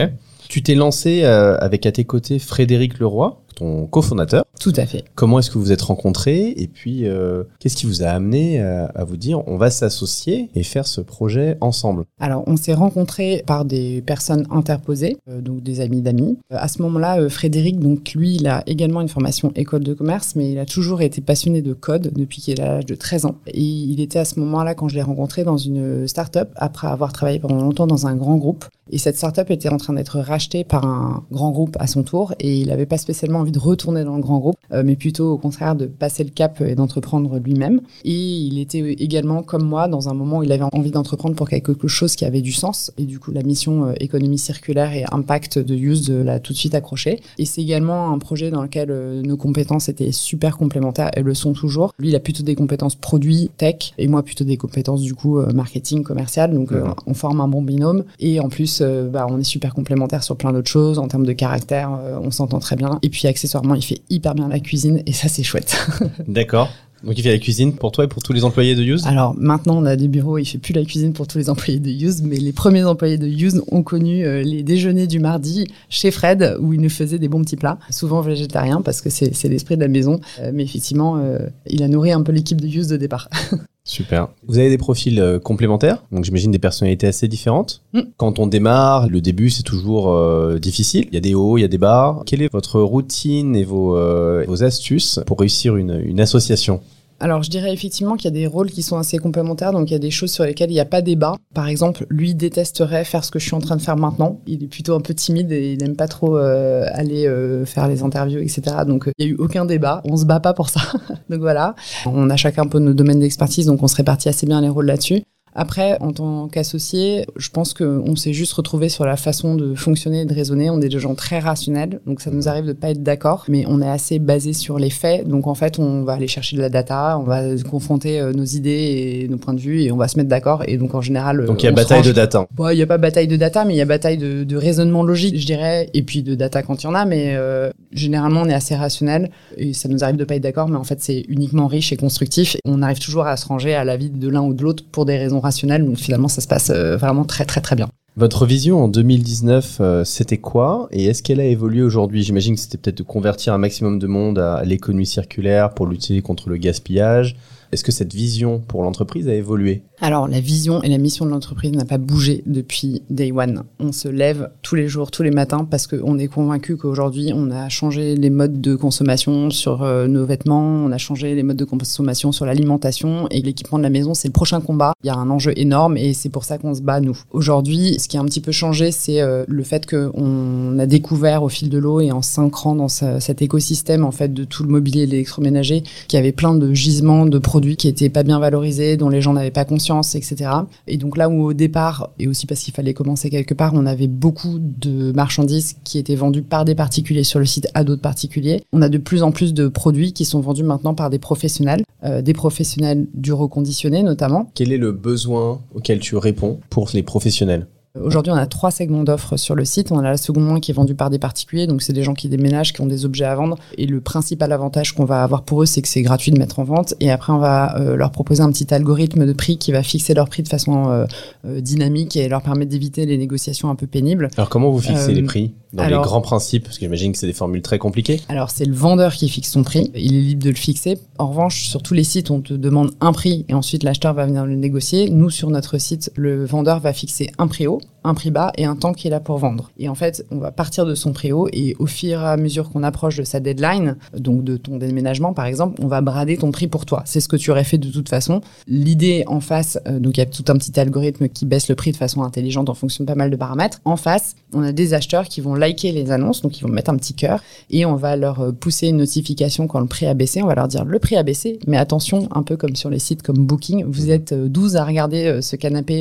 Tu 0.49 0.61
t'es 0.61 0.75
lancé 0.75 1.23
euh, 1.23 1.57
avec 1.59 1.85
à 1.85 1.91
tes 1.91 2.03
côtés 2.03 2.39
Frédéric 2.39 2.99
Leroy, 2.99 3.42
ton 3.53 3.85
cofondateur. 3.87 4.45
Tout 4.59 4.73
à 4.75 4.85
fait. 4.85 5.05
Comment 5.15 5.39
est-ce 5.39 5.49
que 5.51 5.57
vous 5.57 5.71
êtes 5.71 5.81
rencontrés 5.81 6.53
et 6.57 6.67
puis 6.67 7.07
euh, 7.07 7.43
qu'est-ce 7.59 7.75
qui 7.75 7.85
vous 7.85 8.03
a 8.03 8.07
amené 8.07 8.61
à, 8.61 8.85
à 8.85 9.03
vous 9.03 9.17
dire 9.17 9.47
on 9.47 9.57
va 9.57 9.69
s'associer 9.69 10.49
et 10.55 10.63
faire 10.63 10.87
ce 10.87 11.01
projet 11.01 11.57
ensemble? 11.61 12.05
Alors 12.19 12.43
on 12.47 12.55
s'est 12.57 12.73
rencontrés 12.73 13.43
par 13.45 13.65
des 13.65 14.01
personnes 14.01 14.45
interposées, 14.51 15.17
euh, 15.29 15.41
donc 15.41 15.63
des 15.63 15.81
amis 15.81 16.01
d'amis. 16.01 16.37
Euh, 16.51 16.57
à 16.59 16.67
ce 16.67 16.81
moment-là, 16.81 17.29
Frédéric, 17.29 17.79
donc 17.79 18.11
lui, 18.13 18.35
il 18.35 18.47
a 18.47 18.63
également 18.67 19.01
une 19.01 19.09
formation 19.09 19.51
école 19.55 19.83
de 19.83 19.93
commerce, 19.93 20.35
mais 20.35 20.51
il 20.51 20.59
a 20.59 20.65
toujours 20.65 21.01
été 21.01 21.21
passionné 21.21 21.61
de 21.61 21.73
code 21.73 22.11
depuis 22.13 22.41
qu'il 22.41 22.61
a 22.61 22.65
l'âge 22.65 22.85
de 22.85 22.95
13 22.95 23.25
ans. 23.25 23.35
Et 23.47 23.61
il 23.61 23.99
était 23.99 24.19
à 24.19 24.25
ce 24.25 24.39
moment-là 24.39 24.75
quand 24.75 24.87
je 24.87 24.95
l'ai 24.95 25.01
rencontré 25.01 25.43
dans 25.43 25.57
une 25.57 26.07
start-up 26.07 26.49
après 26.55 26.87
avoir 26.87 27.13
travaillé 27.13 27.39
pendant 27.39 27.61
longtemps 27.61 27.87
dans 27.87 28.07
un 28.07 28.15
grand 28.15 28.37
groupe. 28.37 28.65
Et 28.91 28.97
cette 28.97 29.15
start-up 29.15 29.49
était 29.49 29.69
en 29.69 29.77
train 29.77 29.93
d'être 29.93 30.19
rachetée 30.19 30.63
par 30.63 30.85
un 30.85 31.23
grand 31.31 31.51
groupe 31.51 31.77
à 31.79 31.87
son 31.87 32.03
tour 32.03 32.33
et 32.39 32.57
il 32.59 32.67
n'avait 32.67 32.85
pas 32.85 32.97
spécialement 32.97 33.42
envie 33.43 33.51
de 33.51 33.59
retourner 33.59 34.03
dans 34.03 34.15
le 34.15 34.21
grand 34.21 34.39
groupe, 34.39 34.55
euh, 34.71 34.83
mais 34.85 34.95
plutôt 34.95 35.31
au 35.31 35.37
contraire 35.37 35.75
de 35.75 35.85
passer 35.85 36.23
le 36.23 36.29
cap 36.29 36.61
et 36.61 36.75
d'entreprendre 36.75 37.37
lui-même. 37.39 37.81
Et 38.05 38.13
il 38.13 38.57
était 38.57 38.79
également 38.79 39.43
comme 39.43 39.63
moi 39.63 39.87
dans 39.87 40.09
un 40.09 40.13
moment 40.13 40.39
où 40.39 40.43
il 40.43 40.51
avait 40.51 40.65
envie 40.71 40.91
d'entreprendre 40.91 41.35
pour 41.35 41.49
quelque 41.49 41.87
chose 41.87 42.15
qui 42.15 42.25
avait 42.25 42.41
du 42.41 42.53
sens. 42.53 42.91
Et 42.97 43.03
du 43.03 43.19
coup, 43.19 43.31
la 43.31 43.43
mission 43.43 43.87
euh, 43.87 43.93
économie 43.99 44.37
circulaire 44.37 44.93
et 44.93 45.03
impact 45.11 45.59
de 45.59 45.75
Use 45.75 46.09
l'a 46.09 46.39
tout 46.39 46.53
de 46.53 46.57
suite 46.57 46.73
accroché. 46.73 47.21
Et 47.37 47.45
c'est 47.45 47.61
également 47.61 48.11
un 48.11 48.17
projet 48.17 48.49
dans 48.49 48.63
lequel 48.63 48.89
euh, 48.89 49.21
nos 49.21 49.37
compétences 49.37 49.89
étaient 49.89 50.11
super 50.11 50.57
complémentaires. 50.57 51.11
Elles 51.13 51.25
le 51.25 51.33
sont 51.33 51.53
toujours. 51.53 51.93
Lui, 51.99 52.09
il 52.09 52.15
a 52.15 52.19
plutôt 52.19 52.43
des 52.43 52.55
compétences 52.55 52.95
produits, 52.95 53.51
tech, 53.57 53.93
et 53.97 54.07
moi 54.07 54.23
plutôt 54.23 54.45
des 54.45 54.57
compétences 54.57 55.01
du 55.01 55.13
coup 55.13 55.39
marketing, 55.53 56.03
commercial. 56.03 56.53
Donc, 56.53 56.71
on 57.05 57.13
forme 57.13 57.41
un 57.41 57.47
bon 57.47 57.61
binôme. 57.61 58.03
Et 58.19 58.39
en 58.39 58.49
plus, 58.49 58.81
bah, 58.81 59.27
on 59.29 59.39
est 59.39 59.43
super 59.43 59.73
complémentaires 59.73 60.23
sur 60.23 60.37
plein 60.37 60.53
d'autres 60.53 60.69
choses. 60.69 60.99
En 60.99 61.07
termes 61.07 61.25
de 61.25 61.33
caractère, 61.33 61.91
on 62.21 62.31
s'entend 62.31 62.59
très 62.59 62.75
bien. 62.75 62.99
Et 63.01 63.09
puis, 63.09 63.27
accessoirement, 63.33 63.75
il 63.75 63.83
fait 63.83 64.01
hyper 64.09 64.35
bien 64.35 64.47
la 64.47 64.59
cuisine 64.59 65.01
et 65.05 65.13
ça, 65.13 65.27
c'est 65.27 65.43
chouette. 65.43 65.75
D'accord. 66.27 66.69
Donc 67.03 67.17
il 67.17 67.21
fait 67.21 67.33
la 67.33 67.39
cuisine 67.39 67.73
pour 67.73 67.91
toi 67.91 68.05
et 68.05 68.07
pour 68.07 68.23
tous 68.23 68.31
les 68.31 68.45
employés 68.45 68.75
de 68.75 68.81
Use? 68.81 69.05
Alors 69.05 69.35
maintenant 69.37 69.77
on 69.77 69.85
a 69.85 69.97
des 69.97 70.07
bureaux, 70.07 70.37
il 70.37 70.45
fait 70.45 70.57
plus 70.57 70.73
la 70.73 70.85
cuisine 70.85 71.11
pour 71.11 71.27
tous 71.27 71.37
les 71.37 71.49
employés 71.49 71.79
de 71.81 71.89
Use, 71.89 72.21
mais 72.21 72.37
les 72.37 72.53
premiers 72.53 72.85
employés 72.85 73.17
de 73.17 73.27
Use 73.27 73.61
ont 73.69 73.83
connu 73.83 74.23
euh, 74.23 74.41
les 74.41 74.63
déjeuners 74.63 75.07
du 75.07 75.19
mardi 75.19 75.67
chez 75.89 76.11
Fred 76.11 76.55
où 76.61 76.71
il 76.71 76.79
nous 76.79 76.89
faisait 76.89 77.19
des 77.19 77.27
bons 77.27 77.41
petits 77.41 77.57
plats, 77.57 77.77
souvent 77.89 78.21
végétariens 78.21 78.81
parce 78.81 79.01
que 79.01 79.09
c'est 79.09 79.49
l'esprit 79.49 79.75
de 79.75 79.81
la 79.81 79.89
maison, 79.89 80.21
euh, 80.39 80.51
mais 80.53 80.63
effectivement 80.63 81.17
euh, 81.17 81.39
il 81.67 81.83
a 81.83 81.89
nourri 81.89 82.13
un 82.13 82.21
peu 82.21 82.31
l'équipe 82.31 82.61
de 82.61 82.67
Use 82.67 82.87
de 82.87 82.95
départ. 82.95 83.29
Super. 83.85 84.29
Vous 84.47 84.59
avez 84.59 84.69
des 84.69 84.77
profils 84.77 85.19
euh, 85.19 85.39
complémentaires, 85.39 86.03
donc 86.13 86.23
j'imagine 86.23 86.51
des 86.51 86.59
personnalités 86.59 87.05
assez 87.05 87.27
différentes. 87.27 87.81
Mm. 87.91 88.01
Quand 88.15 88.39
on 88.39 88.47
démarre, 88.47 89.09
le 89.09 89.19
début 89.19 89.49
c'est 89.49 89.63
toujours 89.63 90.13
euh, 90.13 90.57
difficile. 90.57 91.05
Il 91.09 91.13
y 91.13 91.17
a 91.17 91.21
des 91.21 91.35
hauts, 91.35 91.57
il 91.57 91.61
y 91.61 91.65
a 91.65 91.67
des 91.67 91.77
bas. 91.77 92.21
Quelle 92.25 92.41
est 92.41 92.51
votre 92.51 92.79
routine 92.79 93.57
et 93.57 93.65
vos, 93.65 93.97
euh, 93.97 94.45
vos 94.47 94.63
astuces 94.63 95.19
pour 95.25 95.37
réussir 95.39 95.75
une, 95.75 96.01
une 96.05 96.21
association? 96.21 96.81
Alors, 97.19 97.41
je 97.41 97.49
dirais 97.49 97.71
effectivement 97.71 98.15
qu'il 98.15 98.25
y 98.25 98.27
a 98.27 98.31
des 98.31 98.47
rôles 98.47 98.69
qui 98.69 98.83
sont 98.83 98.97
assez 98.97 99.17
complémentaires, 99.17 99.71
donc 99.71 99.89
il 99.89 99.93
y 99.93 99.95
a 99.95 99.99
des 99.99 100.11
choses 100.11 100.31
sur 100.31 100.43
lesquelles 100.43 100.71
il 100.71 100.73
n'y 100.73 100.81
a 100.81 100.85
pas 100.85 101.01
débat. 101.01 101.35
Par 101.53 101.67
exemple, 101.67 102.05
lui 102.09 102.35
détesterait 102.35 103.05
faire 103.05 103.23
ce 103.23 103.31
que 103.31 103.39
je 103.39 103.45
suis 103.45 103.55
en 103.55 103.61
train 103.61 103.77
de 103.77 103.81
faire 103.81 103.95
maintenant. 103.95 104.41
Il 104.45 104.61
est 104.63 104.67
plutôt 104.67 104.93
un 104.93 104.99
peu 104.99 105.13
timide 105.13 105.51
et 105.53 105.71
il 105.71 105.79
n'aime 105.79 105.95
pas 105.95 106.09
trop 106.09 106.37
euh, 106.37 106.85
aller 106.91 107.25
euh, 107.25 107.65
faire 107.65 107.87
les 107.87 108.03
interviews, 108.03 108.39
etc. 108.39 108.63
Donc, 108.85 109.09
il 109.17 109.25
n'y 109.25 109.31
a 109.31 109.35
eu 109.35 109.37
aucun 109.37 109.63
débat. 109.63 110.01
On 110.03 110.17
se 110.17 110.25
bat 110.25 110.41
pas 110.41 110.53
pour 110.53 110.67
ça. 110.67 110.81
donc 111.29 111.39
voilà. 111.39 111.75
On 112.05 112.29
a 112.29 112.35
chacun 112.35 112.63
un 112.63 112.67
peu 112.67 112.79
nos 112.79 112.93
domaines 112.93 113.19
d'expertise, 113.19 113.67
donc 113.67 113.81
on 113.81 113.87
se 113.87 113.95
répartit 113.95 114.27
assez 114.27 114.45
bien 114.45 114.59
les 114.59 114.69
rôles 114.69 114.87
là-dessus. 114.87 115.23
Après, 115.55 115.97
en 115.99 116.11
tant 116.11 116.47
qu'associé, 116.47 117.25
je 117.35 117.49
pense 117.49 117.73
qu'on 117.73 118.15
s'est 118.15 118.33
juste 118.33 118.53
retrouvé 118.53 118.89
sur 118.89 119.05
la 119.05 119.17
façon 119.17 119.55
de 119.55 119.75
fonctionner 119.75 120.21
et 120.21 120.25
de 120.25 120.33
raisonner. 120.33 120.69
On 120.69 120.81
est 120.81 120.89
des 120.89 120.99
gens 120.99 121.15
très 121.15 121.39
rationnels, 121.39 121.99
donc 122.07 122.21
ça 122.21 122.31
nous 122.31 122.47
arrive 122.47 122.65
de 122.65 122.73
pas 122.73 122.89
être 122.89 123.03
d'accord, 123.03 123.45
mais 123.47 123.65
on 123.67 123.81
est 123.81 123.89
assez 123.89 124.19
basé 124.19 124.53
sur 124.53 124.79
les 124.79 124.89
faits. 124.89 125.27
Donc 125.27 125.47
en 125.47 125.53
fait, 125.53 125.77
on 125.77 126.03
va 126.03 126.13
aller 126.13 126.27
chercher 126.27 126.55
de 126.55 126.61
la 126.61 126.69
data, 126.69 127.17
on 127.19 127.23
va 127.23 127.41
confronter 127.69 128.19
euh, 128.19 128.33
nos 128.33 128.43
idées 128.43 129.23
et 129.23 129.27
nos 129.27 129.37
points 129.37 129.53
de 129.53 129.59
vue 129.59 129.81
et 129.81 129.91
on 129.91 129.97
va 129.97 130.07
se 130.07 130.17
mettre 130.17 130.29
d'accord. 130.29 130.63
Et 130.67 130.77
donc 130.77 130.95
en 130.95 131.01
général, 131.01 131.45
donc 131.45 131.61
il 131.61 131.67
y 131.67 131.69
a 131.69 131.71
bataille 131.71 132.01
de 132.01 132.11
data. 132.11 132.47
Bon, 132.55 132.69
il 132.69 132.75
n'y 132.75 132.81
a 132.81 132.87
pas 132.87 132.97
bataille 132.97 133.27
de 133.27 133.35
data, 133.35 133.63
mais 133.65 133.75
il 133.75 133.77
y 133.77 133.81
a 133.81 133.85
bataille 133.85 134.17
de, 134.17 134.43
de, 134.43 134.57
raisonnement 134.57 135.03
logique, 135.03 135.37
je 135.37 135.45
dirais, 135.45 135.89
et 135.93 136.01
puis 136.01 136.23
de 136.23 136.35
data 136.35 136.63
quand 136.63 136.81
il 136.83 136.87
y 136.87 136.89
en 136.89 136.95
a. 136.95 137.05
Mais 137.05 137.33
euh, 137.35 137.69
généralement, 137.91 138.41
on 138.41 138.49
est 138.49 138.53
assez 138.53 138.75
rationnel 138.75 139.29
et 139.57 139.73
ça 139.73 139.87
nous 139.87 140.03
arrive 140.03 140.17
de 140.17 140.23
pas 140.23 140.35
être 140.35 140.43
d'accord, 140.43 140.67
mais 140.67 140.77
en 140.77 140.83
fait, 140.83 141.01
c'est 141.01 141.25
uniquement 141.27 141.67
riche 141.67 141.91
et 141.93 141.97
constructif. 141.97 142.57
On 142.65 142.81
arrive 142.81 142.99
toujours 142.99 143.27
à 143.27 143.37
se 143.37 143.45
ranger 143.45 143.75
à 143.75 143.83
l'avis 143.83 144.09
de 144.09 144.29
l'un 144.29 144.41
ou 144.41 144.53
de 144.53 144.63
l'autre 144.63 144.83
pour 144.91 145.05
des 145.05 145.17
raisons 145.17 145.42
Donc 145.43 145.97
finalement, 145.97 146.27
ça 146.27 146.41
se 146.41 146.47
passe 146.47 146.69
euh, 146.69 146.97
vraiment 146.97 147.25
très 147.25 147.45
très 147.45 147.61
très 147.61 147.75
bien. 147.75 147.89
Votre 148.15 148.45
vision 148.45 148.83
en 148.83 148.87
2019, 148.87 149.77
euh, 149.79 150.03
c'était 150.03 150.37
quoi 150.37 150.87
Et 150.91 151.05
est-ce 151.05 151.23
qu'elle 151.23 151.39
a 151.39 151.45
évolué 151.45 151.81
aujourd'hui? 151.81 152.23
J'imagine 152.23 152.53
que 152.55 152.61
c'était 152.61 152.77
peut-être 152.77 152.97
de 152.99 153.03
convertir 153.03 153.53
un 153.53 153.57
maximum 153.57 153.97
de 153.97 154.05
monde 154.05 154.37
à 154.37 154.63
l'économie 154.63 155.07
circulaire 155.07 155.73
pour 155.73 155.87
lutter 155.87 156.21
contre 156.21 156.49
le 156.49 156.57
gaspillage. 156.57 157.35
Est-ce 157.73 157.83
que 157.83 157.91
cette 157.91 158.13
vision 158.13 158.59
pour 158.59 158.83
l'entreprise 158.83 159.27
a 159.27 159.33
évolué? 159.33 159.81
Alors, 159.99 160.27
la 160.27 160.39
vision 160.39 160.83
et 160.83 160.89
la 160.89 160.99
mission 160.99 161.25
de 161.25 161.31
l'entreprise 161.31 161.71
n'a 161.71 161.85
pas 161.85 161.97
bougé 161.97 162.43
depuis 162.45 163.01
day 163.09 163.31
one. 163.31 163.63
On 163.79 163.91
se 163.91 164.07
lève 164.07 164.51
tous 164.61 164.75
les 164.75 164.87
jours, 164.87 165.09
tous 165.09 165.23
les 165.23 165.31
matins, 165.31 165.65
parce 165.67 165.87
qu'on 165.87 166.19
est 166.19 166.27
convaincu 166.27 166.77
qu'aujourd'hui, 166.77 167.31
on 167.33 167.49
a 167.49 167.69
changé 167.69 168.15
les 168.15 168.29
modes 168.29 168.61
de 168.61 168.75
consommation 168.75 169.49
sur 169.49 169.81
euh, 169.81 170.05
nos 170.07 170.23
vêtements, 170.23 170.83
on 170.85 170.91
a 170.91 170.99
changé 170.99 171.33
les 171.33 171.41
modes 171.41 171.57
de 171.57 171.65
consommation 171.65 172.31
sur 172.31 172.45
l'alimentation, 172.45 173.27
et 173.31 173.41
l'équipement 173.41 173.79
de 173.79 173.83
la 173.83 173.89
maison, 173.89 174.13
c'est 174.13 174.27
le 174.27 174.33
prochain 174.33 174.61
combat. 174.61 174.93
Il 175.03 175.07
y 175.07 175.09
a 175.09 175.15
un 175.15 175.31
enjeu 175.31 175.53
énorme, 175.55 175.97
et 175.97 176.13
c'est 176.13 176.29
pour 176.29 176.43
ça 176.43 176.59
qu'on 176.59 176.75
se 176.75 176.81
bat, 176.81 176.99
nous. 176.99 177.17
Aujourd'hui, 177.31 177.97
ce 177.97 178.07
qui 178.07 178.17
a 178.17 178.19
un 178.19 178.25
petit 178.25 178.41
peu 178.41 178.51
changé, 178.51 178.91
c'est 178.91 179.19
euh, 179.19 179.45
le 179.47 179.63
fait 179.63 179.89
qu'on 179.89 180.77
a 180.77 180.85
découvert 180.85 181.41
au 181.41 181.49
fil 181.49 181.69
de 181.69 181.79
l'eau 181.79 182.01
et 182.01 182.11
en 182.11 182.21
s'incrant 182.21 182.75
dans 182.75 182.89
cet 182.89 183.41
écosystème, 183.41 184.05
en 184.05 184.11
fait, 184.11 184.31
de 184.31 184.43
tout 184.43 184.61
le 184.61 184.69
mobilier 184.69 185.03
et 185.03 185.07
l'électroménager, 185.07 185.81
qu'il 186.07 186.17
y 186.17 186.19
avait 186.19 186.33
plein 186.33 186.53
de 186.53 186.71
gisements 186.73 187.25
de 187.25 187.39
produits 187.39 187.62
qui 187.71 187.87
étaient 187.87 188.09
pas 188.09 188.23
bien 188.23 188.39
valorisés, 188.39 188.97
dont 188.97 189.09
les 189.09 189.21
gens 189.21 189.33
n'avaient 189.33 189.51
pas 189.51 189.65
conscience, 189.65 190.15
etc. 190.15 190.49
Et 190.87 190.97
donc 190.97 191.17
là 191.17 191.29
où 191.29 191.43
au 191.43 191.53
départ, 191.53 192.09
et 192.19 192.27
aussi 192.27 192.45
parce 192.45 192.61
qu'il 192.61 192.73
fallait 192.73 192.93
commencer 192.93 193.29
quelque 193.29 193.53
part, 193.53 193.73
on 193.73 193.85
avait 193.85 194.07
beaucoup 194.07 194.59
de 194.59 195.11
marchandises 195.11 195.75
qui 195.83 195.97
étaient 195.97 196.15
vendues 196.15 196.41
par 196.41 196.65
des 196.65 196.75
particuliers 196.75 197.23
sur 197.23 197.39
le 197.39 197.45
site 197.45 197.67
à 197.73 197.83
d'autres 197.83 198.01
particuliers. 198.01 198.63
On 198.73 198.81
a 198.81 198.89
de 198.89 198.97
plus 198.97 199.23
en 199.23 199.31
plus 199.31 199.53
de 199.53 199.67
produits 199.67 200.13
qui 200.13 200.25
sont 200.25 200.41
vendus 200.41 200.63
maintenant 200.63 200.93
par 200.93 201.09
des 201.09 201.19
professionnels, 201.19 201.83
euh, 202.03 202.21
des 202.21 202.33
professionnels 202.33 203.07
du 203.13 203.33
reconditionné 203.33 204.03
notamment. 204.03 204.51
Quel 204.53 204.71
est 204.71 204.77
le 204.77 204.91
besoin 204.91 205.61
auquel 205.73 205.99
tu 205.99 206.15
réponds 206.15 206.59
pour 206.69 206.89
les 206.93 207.03
professionnels? 207.03 207.67
Aujourd'hui, 208.01 208.31
on 208.31 208.35
a 208.35 208.47
trois 208.47 208.71
segments 208.71 209.03
d'offres 209.03 209.37
sur 209.37 209.53
le 209.53 209.65
site. 209.65 209.91
On 209.91 209.99
a 209.99 210.01
la 210.01 210.17
seconde 210.17 210.47
main 210.47 210.59
qui 210.59 210.71
est 210.71 210.73
vendue 210.73 210.95
par 210.95 211.11
des 211.11 211.19
particuliers, 211.19 211.67
donc 211.67 211.83
c'est 211.83 211.93
des 211.93 212.01
gens 212.01 212.15
qui 212.15 212.27
déménagent, 212.27 212.73
qui 212.73 212.81
ont 212.81 212.87
des 212.87 213.05
objets 213.05 213.25
à 213.25 213.35
vendre. 213.35 213.55
Et 213.77 213.85
le 213.85 214.01
principal 214.01 214.51
avantage 214.51 214.93
qu'on 214.93 215.05
va 215.05 215.21
avoir 215.21 215.43
pour 215.43 215.61
eux, 215.61 215.67
c'est 215.67 215.83
que 215.83 215.87
c'est 215.87 216.01
gratuit 216.01 216.31
de 216.31 216.39
mettre 216.39 216.57
en 216.57 216.63
vente. 216.63 216.95
Et 216.99 217.11
après, 217.11 217.31
on 217.33 217.37
va 217.37 217.77
euh, 217.79 217.95
leur 217.95 218.09
proposer 218.09 218.41
un 218.41 218.51
petit 218.51 218.73
algorithme 218.73 219.27
de 219.27 219.33
prix 219.33 219.59
qui 219.59 219.71
va 219.71 219.83
fixer 219.83 220.15
leur 220.15 220.27
prix 220.27 220.41
de 220.41 220.47
façon 220.47 220.89
euh, 220.89 221.05
euh, 221.45 221.61
dynamique 221.61 222.15
et 222.15 222.27
leur 222.27 222.41
permettre 222.41 222.71
d'éviter 222.71 223.05
les 223.05 223.17
négociations 223.17 223.69
un 223.69 223.75
peu 223.75 223.85
pénibles. 223.85 224.29
Alors, 224.37 224.49
comment 224.49 224.71
vous 224.71 224.81
fixez 224.81 225.13
les 225.13 225.21
prix? 225.21 225.53
Dans 225.73 225.85
les 225.85 225.93
grands 225.93 226.21
principes 226.21 226.63
Parce 226.63 226.77
que 226.77 226.85
j'imagine 226.85 227.11
que 227.11 227.17
c'est 227.17 227.27
des 227.27 227.33
formules 227.33 227.61
très 227.61 227.79
compliquées. 227.79 228.21
Alors, 228.29 228.51
c'est 228.51 228.65
le 228.65 228.73
vendeur 228.73 229.13
qui 229.13 229.27
fixe 229.27 229.51
son 229.51 229.63
prix. 229.63 229.91
Il 229.95 230.15
est 230.15 230.21
libre 230.21 230.43
de 230.43 230.49
le 230.49 230.55
fixer. 230.55 230.99
En 231.17 231.27
revanche, 231.27 231.67
sur 231.67 231.81
tous 231.81 231.93
les 231.93 232.03
sites, 232.03 232.31
on 232.31 232.41
te 232.41 232.53
demande 232.53 232.91
un 233.01 233.11
prix 233.11 233.45
et 233.49 233.53
ensuite 233.53 233.83
l'acheteur 233.83 234.13
va 234.13 234.25
venir 234.25 234.45
le 234.45 234.55
négocier. 234.55 235.09
Nous, 235.09 235.29
sur 235.29 235.49
notre 235.49 235.77
site, 235.77 236.11
le 236.15 236.45
vendeur 236.45 236.79
va 236.79 236.93
fixer 236.93 237.31
un 237.37 237.47
prix 237.47 237.67
haut 237.67 237.81
un 238.03 238.13
prix 238.13 238.31
bas 238.31 238.51
et 238.57 238.65
un 238.65 238.75
temps 238.75 238.93
qui 238.93 239.07
est 239.07 239.11
là 239.11 239.19
pour 239.19 239.37
vendre. 239.37 239.71
Et 239.77 239.89
en 239.89 239.95
fait, 239.95 240.25
on 240.31 240.37
va 240.37 240.51
partir 240.51 240.85
de 240.85 240.95
son 240.95 241.13
prix 241.13 241.31
haut 241.31 241.47
et 241.51 241.75
au 241.79 241.85
fur 241.85 242.21
et 242.21 242.25
à 242.25 242.37
mesure 242.37 242.69
qu'on 242.69 242.83
approche 242.83 243.17
de 243.17 243.23
sa 243.23 243.39
deadline, 243.39 243.97
donc 244.17 244.43
de 244.43 244.57
ton 244.57 244.77
déménagement 244.77 245.33
par 245.33 245.45
exemple, 245.45 245.81
on 245.83 245.87
va 245.87 246.01
brader 246.01 246.37
ton 246.37 246.51
prix 246.51 246.67
pour 246.67 246.85
toi. 246.85 247.03
C'est 247.05 247.19
ce 247.19 247.27
que 247.27 247.35
tu 247.35 247.51
aurais 247.51 247.63
fait 247.63 247.77
de 247.77 247.89
toute 247.89 248.09
façon. 248.09 248.41
L'idée 248.67 249.23
en 249.27 249.39
face, 249.39 249.79
euh, 249.87 249.99
donc 249.99 250.17
il 250.17 250.19
y 250.19 250.23
a 250.23 250.25
tout 250.25 250.45
un 250.47 250.55
petit 250.55 250.77
algorithme 250.79 251.27
qui 251.29 251.45
baisse 251.45 251.69
le 251.69 251.75
prix 251.75 251.91
de 251.91 251.97
façon 251.97 252.23
intelligente 252.23 252.69
en 252.69 252.73
fonction 252.73 253.03
de 253.03 253.07
pas 253.07 253.15
mal 253.15 253.29
de 253.29 253.35
paramètres. 253.35 253.79
En 253.85 253.95
face, 253.95 254.35
on 254.53 254.63
a 254.63 254.71
des 254.71 254.93
acheteurs 254.93 255.25
qui 255.25 255.41
vont 255.41 255.55
liker 255.55 255.91
les 255.91 256.11
annonces, 256.11 256.41
donc 256.41 256.57
ils 256.57 256.63
vont 256.63 256.69
mettre 256.69 256.91
un 256.91 256.97
petit 256.97 257.13
cœur 257.13 257.41
et 257.69 257.85
on 257.85 257.95
va 257.95 258.15
leur 258.15 258.41
euh, 258.41 258.51
pousser 258.51 258.87
une 258.87 258.97
notification 258.97 259.67
quand 259.67 259.79
le 259.79 259.87
prix 259.87 260.05
a 260.05 260.13
baissé. 260.13 260.41
On 260.41 260.47
va 260.47 260.55
leur 260.55 260.67
dire 260.67 260.85
le 260.85 260.99
prix 260.99 261.15
a 261.15 261.23
baissé, 261.23 261.59
mais 261.67 261.77
attention, 261.77 262.27
un 262.31 262.43
peu 262.43 262.57
comme 262.57 262.75
sur 262.75 262.89
les 262.89 262.99
sites 262.99 263.21
comme 263.21 263.45
Booking, 263.45 263.85
vous 263.85 264.11
êtes 264.11 264.33
12 264.33 264.75
euh, 264.75 264.79
à 264.79 264.85
regarder 264.85 265.41
ce 265.41 265.55
canapé 265.55 265.93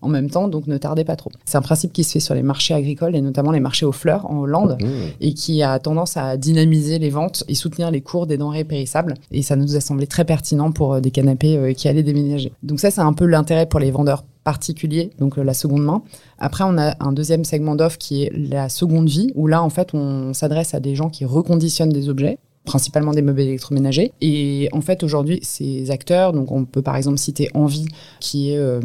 en 0.00 0.08
même 0.08 0.30
temps, 0.30 0.48
donc 0.48 0.66
ne 0.66 0.78
tardez 0.78 1.04
pas 1.04 1.16
trop. 1.16 1.30
C'est 1.44 1.58
un 1.58 1.62
principe 1.62 1.92
qui 1.92 2.04
se 2.04 2.12
fait 2.12 2.20
sur 2.20 2.34
les 2.34 2.42
marchés 2.42 2.74
agricoles 2.74 3.16
et 3.16 3.20
notamment 3.20 3.50
les 3.50 3.60
marchés 3.60 3.86
aux 3.86 3.92
fleurs 3.92 4.30
en 4.30 4.38
Hollande 4.38 4.78
mmh. 4.80 4.86
et 5.20 5.34
qui 5.34 5.62
a 5.62 5.78
tendance 5.78 6.16
à 6.16 6.36
dynamiser 6.36 6.98
les 6.98 7.10
ventes 7.10 7.44
et 7.48 7.54
soutenir 7.54 7.90
les 7.90 8.00
cours 8.00 8.26
des 8.26 8.36
denrées 8.36 8.64
périssables. 8.64 9.14
Et 9.30 9.42
ça 9.42 9.56
nous 9.56 9.76
a 9.76 9.80
semblé 9.80 10.06
très 10.06 10.24
pertinent 10.24 10.72
pour 10.72 10.94
euh, 10.94 11.00
des 11.00 11.10
canapés 11.10 11.56
euh, 11.56 11.72
qui 11.72 11.88
allaient 11.88 12.02
déménager. 12.02 12.52
Donc 12.62 12.80
ça, 12.80 12.90
c'est 12.90 13.00
un 13.00 13.12
peu 13.12 13.26
l'intérêt 13.26 13.66
pour 13.66 13.80
les 13.80 13.90
vendeurs 13.90 14.24
particuliers, 14.44 15.10
donc 15.18 15.38
euh, 15.38 15.42
la 15.42 15.54
seconde 15.54 15.82
main. 15.82 16.02
Après, 16.38 16.64
on 16.66 16.78
a 16.78 16.94
un 17.00 17.12
deuxième 17.12 17.44
segment 17.44 17.74
d'offre 17.74 17.98
qui 17.98 18.24
est 18.24 18.32
la 18.34 18.68
seconde 18.68 19.08
vie, 19.08 19.30
où 19.34 19.46
là, 19.46 19.62
en 19.62 19.70
fait, 19.70 19.94
on 19.94 20.32
s'adresse 20.32 20.74
à 20.74 20.80
des 20.80 20.94
gens 20.94 21.10
qui 21.10 21.24
reconditionnent 21.24 21.92
des 21.92 22.08
objets 22.08 22.38
principalement 22.66 23.12
des 23.12 23.22
meubles 23.22 23.40
électroménagers. 23.40 24.12
Et 24.20 24.68
en 24.72 24.82
fait, 24.82 25.02
aujourd'hui, 25.02 25.40
ces 25.42 25.90
acteurs, 25.90 26.32
donc 26.32 26.52
on 26.52 26.66
peut 26.66 26.82
par 26.82 26.94
exemple 26.94 27.18
citer 27.18 27.48
Envie, 27.54 27.86
qui 28.20 28.52
est 28.52 28.80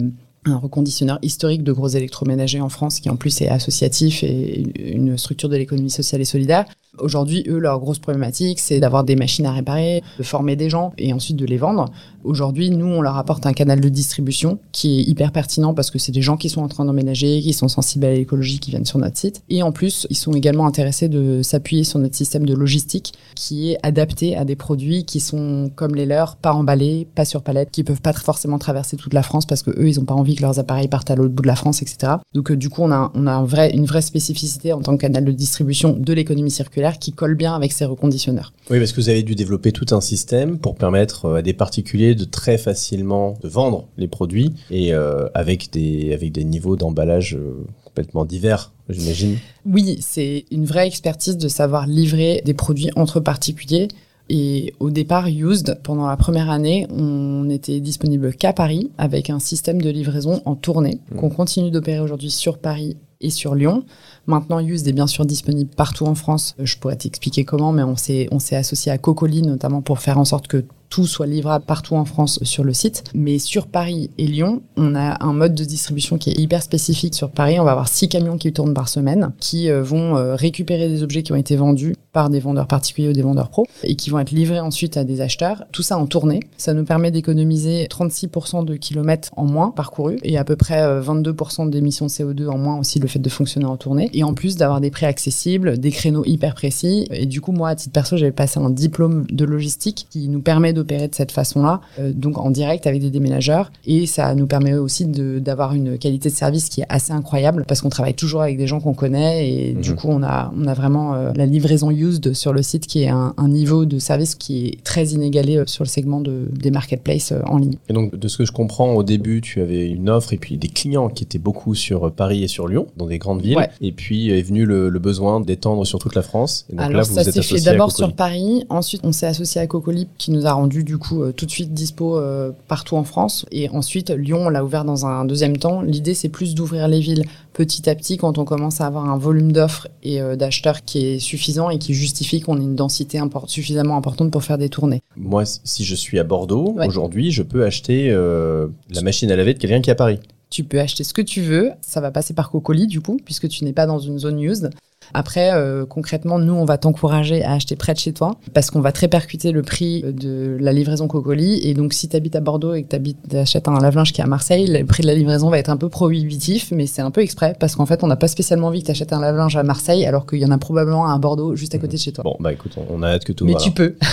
un 0.45 0.57
reconditionneur 0.57 1.19
historique 1.21 1.63
de 1.63 1.71
gros 1.71 1.87
électroménagers 1.87 2.61
en 2.61 2.69
France 2.69 2.99
qui 2.99 3.09
en 3.09 3.15
plus 3.15 3.41
est 3.41 3.49
associatif 3.49 4.23
et 4.23 4.63
une 4.77 5.17
structure 5.17 5.49
de 5.49 5.57
l'économie 5.57 5.89
sociale 5.89 6.21
et 6.21 6.25
solidaire. 6.25 6.65
Aujourd'hui, 6.99 7.43
eux, 7.47 7.59
leur 7.59 7.79
grosse 7.79 7.99
problématique, 7.99 8.59
c'est 8.59 8.79
d'avoir 8.79 9.03
des 9.03 9.15
machines 9.15 9.45
à 9.45 9.51
réparer, 9.51 10.03
de 10.17 10.23
former 10.23 10.55
des 10.55 10.69
gens 10.69 10.93
et 10.97 11.13
ensuite 11.13 11.37
de 11.37 11.45
les 11.45 11.57
vendre. 11.57 11.85
Aujourd'hui, 12.23 12.71
nous, 12.71 12.87
on 12.87 13.01
leur 13.01 13.17
apporte 13.17 13.45
un 13.45 13.53
canal 13.53 13.79
de 13.79 13.89
distribution 13.89 14.59
qui 14.71 14.99
est 14.99 15.03
hyper 15.03 15.31
pertinent 15.31 15.73
parce 15.73 15.91
que 15.91 15.99
c'est 15.99 16.11
des 16.11 16.21
gens 16.21 16.37
qui 16.37 16.49
sont 16.49 16.61
en 16.61 16.67
train 16.67 16.85
d'emménager, 16.85 17.39
qui 17.41 17.53
sont 17.53 17.67
sensibles 17.67 18.05
à 18.05 18.13
l'écologie, 18.13 18.59
qui 18.59 18.71
viennent 18.71 18.85
sur 18.85 18.97
notre 18.97 19.17
site. 19.17 19.43
Et 19.49 19.61
en 19.61 19.71
plus, 19.71 20.07
ils 20.09 20.17
sont 20.17 20.33
également 20.33 20.65
intéressés 20.65 21.07
de 21.07 21.41
s'appuyer 21.43 21.83
sur 21.83 21.99
notre 21.99 22.15
système 22.15 22.45
de 22.45 22.53
logistique 22.53 23.13
qui 23.35 23.71
est 23.71 23.77
adapté 23.83 24.35
à 24.35 24.45
des 24.45 24.55
produits 24.55 25.05
qui 25.05 25.19
sont 25.19 25.71
comme 25.75 25.93
les 25.93 26.05
leurs, 26.05 26.35
pas 26.35 26.53
emballés, 26.53 27.07
pas 27.13 27.25
sur 27.25 27.43
palette, 27.43 27.69
qui 27.71 27.83
peuvent 27.83 28.01
pas 28.01 28.13
forcément 28.13 28.57
traverser 28.57 28.97
toute 28.97 29.13
la 29.13 29.23
France 29.23 29.45
parce 29.45 29.61
que 29.61 29.71
eux, 29.71 29.87
ils 29.87 29.99
ont 29.99 30.05
pas 30.05 30.15
envie 30.15 30.35
que 30.35 30.41
leurs 30.41 30.59
appareils 30.59 30.87
partent 30.87 31.11
à 31.11 31.15
l'autre 31.15 31.33
bout 31.33 31.43
de 31.43 31.47
la 31.47 31.55
France, 31.55 31.81
etc. 31.81 32.13
Donc, 32.33 32.51
euh, 32.51 32.57
du 32.57 32.69
coup, 32.69 32.81
on 32.81 32.91
a, 32.91 33.11
a 33.27 33.69
une 33.69 33.85
vraie 33.85 34.01
spécificité 34.01 34.73
en 34.73 34.81
tant 34.81 34.95
que 34.95 35.01
canal 35.01 35.25
de 35.25 35.31
distribution 35.31 35.95
de 35.97 36.13
l'économie 36.13 36.51
circulaire 36.51 36.84
qui 36.93 37.11
colle 37.11 37.35
bien 37.35 37.53
avec 37.55 37.71
ces 37.71 37.85
reconditionneurs. 37.85 38.53
Oui, 38.69 38.79
parce 38.79 38.91
que 38.91 39.01
vous 39.01 39.09
avez 39.09 39.23
dû 39.23 39.35
développer 39.35 39.71
tout 39.71 39.93
un 39.93 40.01
système 40.01 40.57
pour 40.57 40.75
permettre 40.75 41.25
euh, 41.25 41.35
à 41.35 41.41
des 41.41 41.53
particuliers 41.53 42.15
de 42.15 42.25
très 42.25 42.57
facilement 42.57 43.37
de 43.41 43.47
vendre 43.47 43.87
les 43.97 44.07
produits 44.07 44.53
et 44.71 44.93
euh, 44.93 45.27
avec 45.33 45.71
des 45.71 46.13
avec 46.13 46.31
des 46.31 46.43
niveaux 46.43 46.75
d'emballage 46.75 47.35
euh, 47.35 47.65
complètement 47.83 48.25
divers, 48.25 48.71
j'imagine. 48.89 49.37
Oui, 49.65 49.97
c'est 50.01 50.45
une 50.51 50.65
vraie 50.65 50.87
expertise 50.87 51.37
de 51.37 51.47
savoir 51.47 51.87
livrer 51.87 52.41
des 52.45 52.53
produits 52.53 52.89
entre 52.95 53.19
particuliers. 53.19 53.87
Et 54.27 54.73
au 54.79 54.89
départ, 54.89 55.27
Used, 55.27 55.79
pendant 55.83 56.07
la 56.07 56.17
première 56.17 56.49
année, 56.49 56.87
on 56.89 57.47
était 57.51 57.79
disponible 57.79 58.33
qu'à 58.33 58.53
Paris 58.53 58.89
avec 58.97 59.29
un 59.29 59.37
système 59.37 59.79
de 59.79 59.89
livraison 59.91 60.41
en 60.45 60.55
tournée 60.55 60.95
Mmh. 61.11 61.17
qu'on 61.17 61.29
continue 61.29 61.71
d'opérer 61.71 61.99
aujourd'hui 61.99 62.31
sur 62.31 62.57
Paris 62.57 62.97
et 63.25 63.29
sur 63.29 63.55
Lyon. 63.55 63.83
Maintenant, 64.27 64.59
Used 64.59 64.87
est 64.87 64.93
bien 64.93 65.07
sûr 65.07 65.25
disponible 65.25 65.69
partout 65.75 66.05
en 66.05 66.15
France. 66.15 66.55
Je 66.59 66.77
pourrais 66.77 66.95
t'expliquer 66.95 67.43
comment, 67.43 67.71
mais 67.71 67.83
on 67.83 67.95
s'est 67.97 68.55
associé 68.55 68.91
à 68.91 68.97
Cocoli 68.97 69.41
notamment 69.41 69.81
pour 69.81 69.99
faire 69.99 70.17
en 70.17 70.25
sorte 70.25 70.47
que 70.47 70.63
soit 71.03 71.27
livrable 71.27 71.65
partout 71.65 71.95
en 71.95 72.05
France 72.05 72.39
sur 72.43 72.63
le 72.63 72.73
site. 72.73 73.03
Mais 73.13 73.39
sur 73.39 73.67
Paris 73.67 74.09
et 74.17 74.27
Lyon, 74.27 74.61
on 74.77 74.95
a 74.95 75.23
un 75.23 75.33
mode 75.33 75.55
de 75.55 75.63
distribution 75.65 76.17
qui 76.17 76.29
est 76.29 76.39
hyper 76.39 76.63
spécifique. 76.63 77.15
Sur 77.15 77.29
Paris, 77.29 77.59
on 77.59 77.65
va 77.65 77.71
avoir 77.71 77.89
six 77.89 78.07
camions 78.07 78.37
qui 78.37 78.53
tournent 78.53 78.73
par 78.73 78.87
semaine, 78.87 79.31
qui 79.39 79.69
euh, 79.69 79.83
vont 79.83 80.15
euh, 80.15 80.35
récupérer 80.35 80.87
des 80.87 81.03
objets 81.03 81.23
qui 81.23 81.33
ont 81.33 81.37
été 81.37 81.55
vendus 81.55 81.95
par 82.13 82.29
des 82.29 82.39
vendeurs 82.39 82.67
particuliers 82.67 83.09
ou 83.09 83.13
des 83.13 83.21
vendeurs 83.21 83.49
pros, 83.49 83.65
et 83.83 83.95
qui 83.95 84.09
vont 84.09 84.19
être 84.19 84.31
livrés 84.31 84.61
ensuite 84.61 84.95
à 84.95 85.03
des 85.03 85.19
acheteurs. 85.19 85.63
Tout 85.73 85.83
ça 85.83 85.97
en 85.97 86.05
tournée. 86.05 86.39
Ça 86.55 86.73
nous 86.73 86.85
permet 86.85 87.11
d'économiser 87.11 87.87
36% 87.87 88.63
de 88.63 88.75
kilomètres 88.75 89.29
en 89.35 89.45
moins 89.45 89.71
parcourus, 89.71 90.17
et 90.23 90.37
à 90.37 90.45
peu 90.45 90.55
près 90.55 90.81
euh, 90.81 91.01
22% 91.01 91.69
d'émissions 91.69 92.05
de 92.05 92.11
CO2 92.11 92.47
en 92.47 92.57
moins 92.57 92.79
aussi 92.79 92.99
le 92.99 93.07
fait 93.07 93.19
de 93.19 93.29
fonctionner 93.29 93.65
en 93.65 93.77
tournée. 93.77 94.09
Et 94.13 94.23
en 94.23 94.33
plus 94.33 94.55
d'avoir 94.55 94.81
des 94.81 94.91
prix 94.91 95.05
accessibles, 95.05 95.77
des 95.77 95.91
créneaux 95.91 96.23
hyper 96.25 96.55
précis. 96.55 97.07
Et 97.11 97.25
du 97.25 97.41
coup, 97.41 97.51
moi, 97.51 97.69
à 97.69 97.75
titre 97.75 97.93
perso, 97.93 98.17
j'avais 98.17 98.31
passé 98.31 98.59
un 98.59 98.69
diplôme 98.69 99.25
de 99.29 99.45
logistique 99.45 100.07
qui 100.09 100.29
nous 100.29 100.41
permet 100.41 100.73
de 100.85 101.15
cette 101.15 101.31
façon-là, 101.31 101.81
euh, 101.99 102.11
donc 102.13 102.37
en 102.37 102.49
direct 102.51 102.87
avec 102.87 103.01
des 103.01 103.09
déménageurs. 103.09 103.71
Et 103.85 104.05
ça 104.05 104.33
nous 104.35 104.47
permet 104.47 104.73
aussi 104.75 105.05
d'avoir 105.05 105.73
une 105.73 105.97
qualité 105.97 106.29
de 106.29 106.33
service 106.35 106.69
qui 106.69 106.81
est 106.81 106.85
assez 106.89 107.11
incroyable 107.11 107.65
parce 107.67 107.81
qu'on 107.81 107.89
travaille 107.89 108.13
toujours 108.13 108.41
avec 108.41 108.57
des 108.57 108.67
gens 108.67 108.79
qu'on 108.79 108.93
connaît 108.93 109.49
et 109.49 109.73
du 109.73 109.91
Mhm. 109.91 109.95
coup, 109.95 110.07
on 110.09 110.23
a, 110.23 110.51
on 110.57 110.67
a 110.67 110.73
vraiment 110.73 111.13
euh, 111.15 111.31
la 111.35 111.45
livraison 111.45 111.91
used 111.91 112.33
sur 112.33 112.53
le 112.53 112.61
site 112.61 112.87
qui 112.87 113.03
est 113.03 113.09
un, 113.09 113.33
un 113.37 113.47
niveau 113.47 113.85
de 113.85 113.99
service 113.99 114.35
qui 114.35 114.67
est 114.67 114.83
très 114.83 115.07
inégalé 115.07 115.57
euh, 115.57 115.63
sur 115.67 115.83
le 115.83 115.89
segment 115.89 116.21
de, 116.21 116.47
des 116.51 116.71
marketplaces 116.71 117.33
en 117.47 117.57
ligne. 117.57 117.77
Et 117.89 117.93
donc, 117.93 118.15
de 118.15 118.27
ce 118.27 118.37
que 118.37 118.45
je 118.45 118.51
comprends, 118.51 118.93
au 118.93 119.03
début, 119.03 119.41
tu 119.41 119.61
avais 119.61 119.87
une 119.87 120.09
offre 120.09 120.33
et 120.33 120.37
puis 120.37 120.57
des 120.57 120.67
clients 120.67 121.09
qui 121.09 121.23
étaient 121.23 121.39
beaucoup 121.39 121.75
sur 121.75 122.11
Paris 122.11 122.43
et 122.43 122.47
sur 122.47 122.67
Lyon, 122.67 122.87
dans 122.97 123.07
des 123.07 123.17
grandes 123.17 123.41
villes. 123.41 123.57
Ouais. 123.57 123.69
Et 123.81 123.91
puis 123.91 124.29
est 124.29 124.41
venu 124.41 124.65
le, 124.65 124.89
le 124.89 124.99
besoin 124.99 125.39
d'étendre 125.41 125.85
sur 125.85 125.99
toute 125.99 126.15
la 126.15 126.21
France. 126.21 126.65
Et 126.69 126.73
donc 126.73 126.81
Alors 126.85 126.97
là, 126.97 127.03
vous 127.03 127.15
ça 127.15 127.23
s'est 127.23 127.41
fait 127.41 127.61
d'abord 127.61 127.91
sur 127.91 128.13
Paris, 128.13 128.65
ensuite 128.69 129.01
on 129.03 129.11
s'est 129.11 129.25
associé 129.27 129.61
à 129.61 129.67
Cocolip 129.67 130.09
qui 130.17 130.31
nous 130.31 130.45
a 130.45 130.51
rendu 130.53 130.74
du 130.83 130.97
coup 130.97 131.23
euh, 131.23 131.31
tout 131.31 131.45
de 131.45 131.51
suite 131.51 131.73
dispo 131.73 132.17
euh, 132.17 132.51
partout 132.67 132.95
en 132.95 133.03
France 133.03 133.45
et 133.51 133.69
ensuite 133.69 134.09
Lyon 134.09 134.39
on 134.45 134.49
l'a 134.49 134.63
ouvert 134.63 134.85
dans 134.85 135.05
un 135.05 135.25
deuxième 135.25 135.57
temps. 135.57 135.81
L'idée 135.81 136.13
c'est 136.13 136.29
plus 136.29 136.55
d'ouvrir 136.55 136.87
les 136.87 136.99
villes 136.99 137.23
petit 137.53 137.89
à 137.89 137.95
petit 137.95 138.17
quand 138.17 138.37
on 138.37 138.45
commence 138.45 138.81
à 138.81 138.85
avoir 138.87 139.09
un 139.09 139.17
volume 139.17 139.51
d'offres 139.51 139.87
et 140.03 140.21
euh, 140.21 140.35
d'acheteurs 140.35 140.83
qui 140.83 141.05
est 141.05 141.19
suffisant 141.19 141.69
et 141.69 141.77
qui 141.79 141.93
justifie 141.93 142.41
qu'on 142.41 142.57
ait 142.59 142.63
une 142.63 142.75
densité 142.75 143.19
suffisamment 143.47 143.97
importante 143.97 144.31
pour 144.31 144.43
faire 144.43 144.57
des 144.57 144.69
tournées. 144.69 145.01
Moi, 145.15 145.43
si 145.45 145.83
je 145.85 145.95
suis 145.95 146.19
à 146.19 146.23
Bordeaux, 146.23 146.73
Ouais. 146.75 146.87
aujourd'hui, 146.87 147.31
je 147.31 147.43
peux 147.43 147.63
acheter 147.65 148.09
la 148.11 149.01
machine 149.01 149.31
à 149.31 149.35
laver 149.35 149.53
de 149.53 149.59
quelqu'un 149.59 149.81
qui 149.81 149.89
est 149.89 149.93
à 149.93 149.95
Paris. 149.95 150.19
Tu 150.49 150.63
peux 150.63 150.79
acheter 150.79 151.03
ce 151.03 151.13
que 151.13 151.21
tu 151.21 151.41
veux, 151.41 151.71
ça 151.81 152.01
va 152.01 152.11
passer 152.11 152.33
par 152.33 152.49
Cocoli 152.49 152.87
du 152.87 153.01
coup 153.01 153.19
puisque 153.23 153.47
tu 153.49 153.63
n'es 153.63 153.73
pas 153.73 153.85
dans 153.85 153.99
une 153.99 154.19
zone 154.19 154.39
used. 154.41 154.69
Après, 155.13 155.53
euh, 155.53 155.85
concrètement, 155.85 156.39
nous, 156.39 156.53
on 156.53 156.65
va 156.65 156.77
t'encourager 156.77 157.43
à 157.43 157.53
acheter 157.53 157.75
près 157.75 157.93
de 157.93 157.99
chez 157.99 158.13
toi 158.13 158.35
parce 158.53 158.71
qu'on 158.71 158.81
va 158.81 158.91
très 158.91 159.07
percuter 159.07 159.51
le 159.51 159.61
prix 159.61 160.03
de 160.03 160.57
la 160.59 160.73
livraison 160.73 161.07
Cocoli. 161.07 161.59
Et 161.63 161.73
donc, 161.73 161.93
si 161.93 162.09
tu 162.09 162.15
habites 162.15 162.35
à 162.35 162.41
Bordeaux 162.41 162.73
et 162.73 162.83
que 162.83 162.95
tu 162.95 163.37
achètes 163.37 163.67
un 163.67 163.79
lave-linge 163.79 164.13
qui 164.13 164.21
est 164.21 164.23
à 164.23 164.27
Marseille, 164.27 164.67
le 164.67 164.85
prix 164.85 165.01
de 165.01 165.07
la 165.07 165.15
livraison 165.15 165.49
va 165.49 165.59
être 165.59 165.69
un 165.69 165.77
peu 165.77 165.89
prohibitif, 165.89 166.71
mais 166.71 166.87
c'est 166.87 167.01
un 167.01 167.11
peu 167.11 167.21
exprès 167.21 167.55
parce 167.59 167.75
qu'en 167.75 167.85
fait, 167.85 168.03
on 168.03 168.07
n'a 168.07 168.15
pas 168.15 168.27
spécialement 168.27 168.67
envie 168.67 168.81
que 168.81 168.87
tu 168.87 168.91
achètes 168.91 169.13
un 169.13 169.19
lave-linge 169.19 169.55
à 169.55 169.63
Marseille 169.63 170.05
alors 170.05 170.25
qu'il 170.25 170.39
y 170.39 170.45
en 170.45 170.51
a 170.51 170.57
probablement 170.57 171.07
un 171.07 171.15
à 171.15 171.19
Bordeaux 171.19 171.55
juste 171.55 171.75
à 171.75 171.77
côté 171.77 171.97
de 171.97 172.01
chez 172.01 172.11
toi. 172.11 172.23
Bon, 172.23 172.35
bah 172.39 172.53
écoute, 172.53 172.75
on, 172.89 173.03
a 173.03 173.09
hâte 173.09 173.25
que 173.25 173.33
tout 173.33 173.45
mais 173.45 173.55
tu 173.55 173.71
peux. 173.71 173.95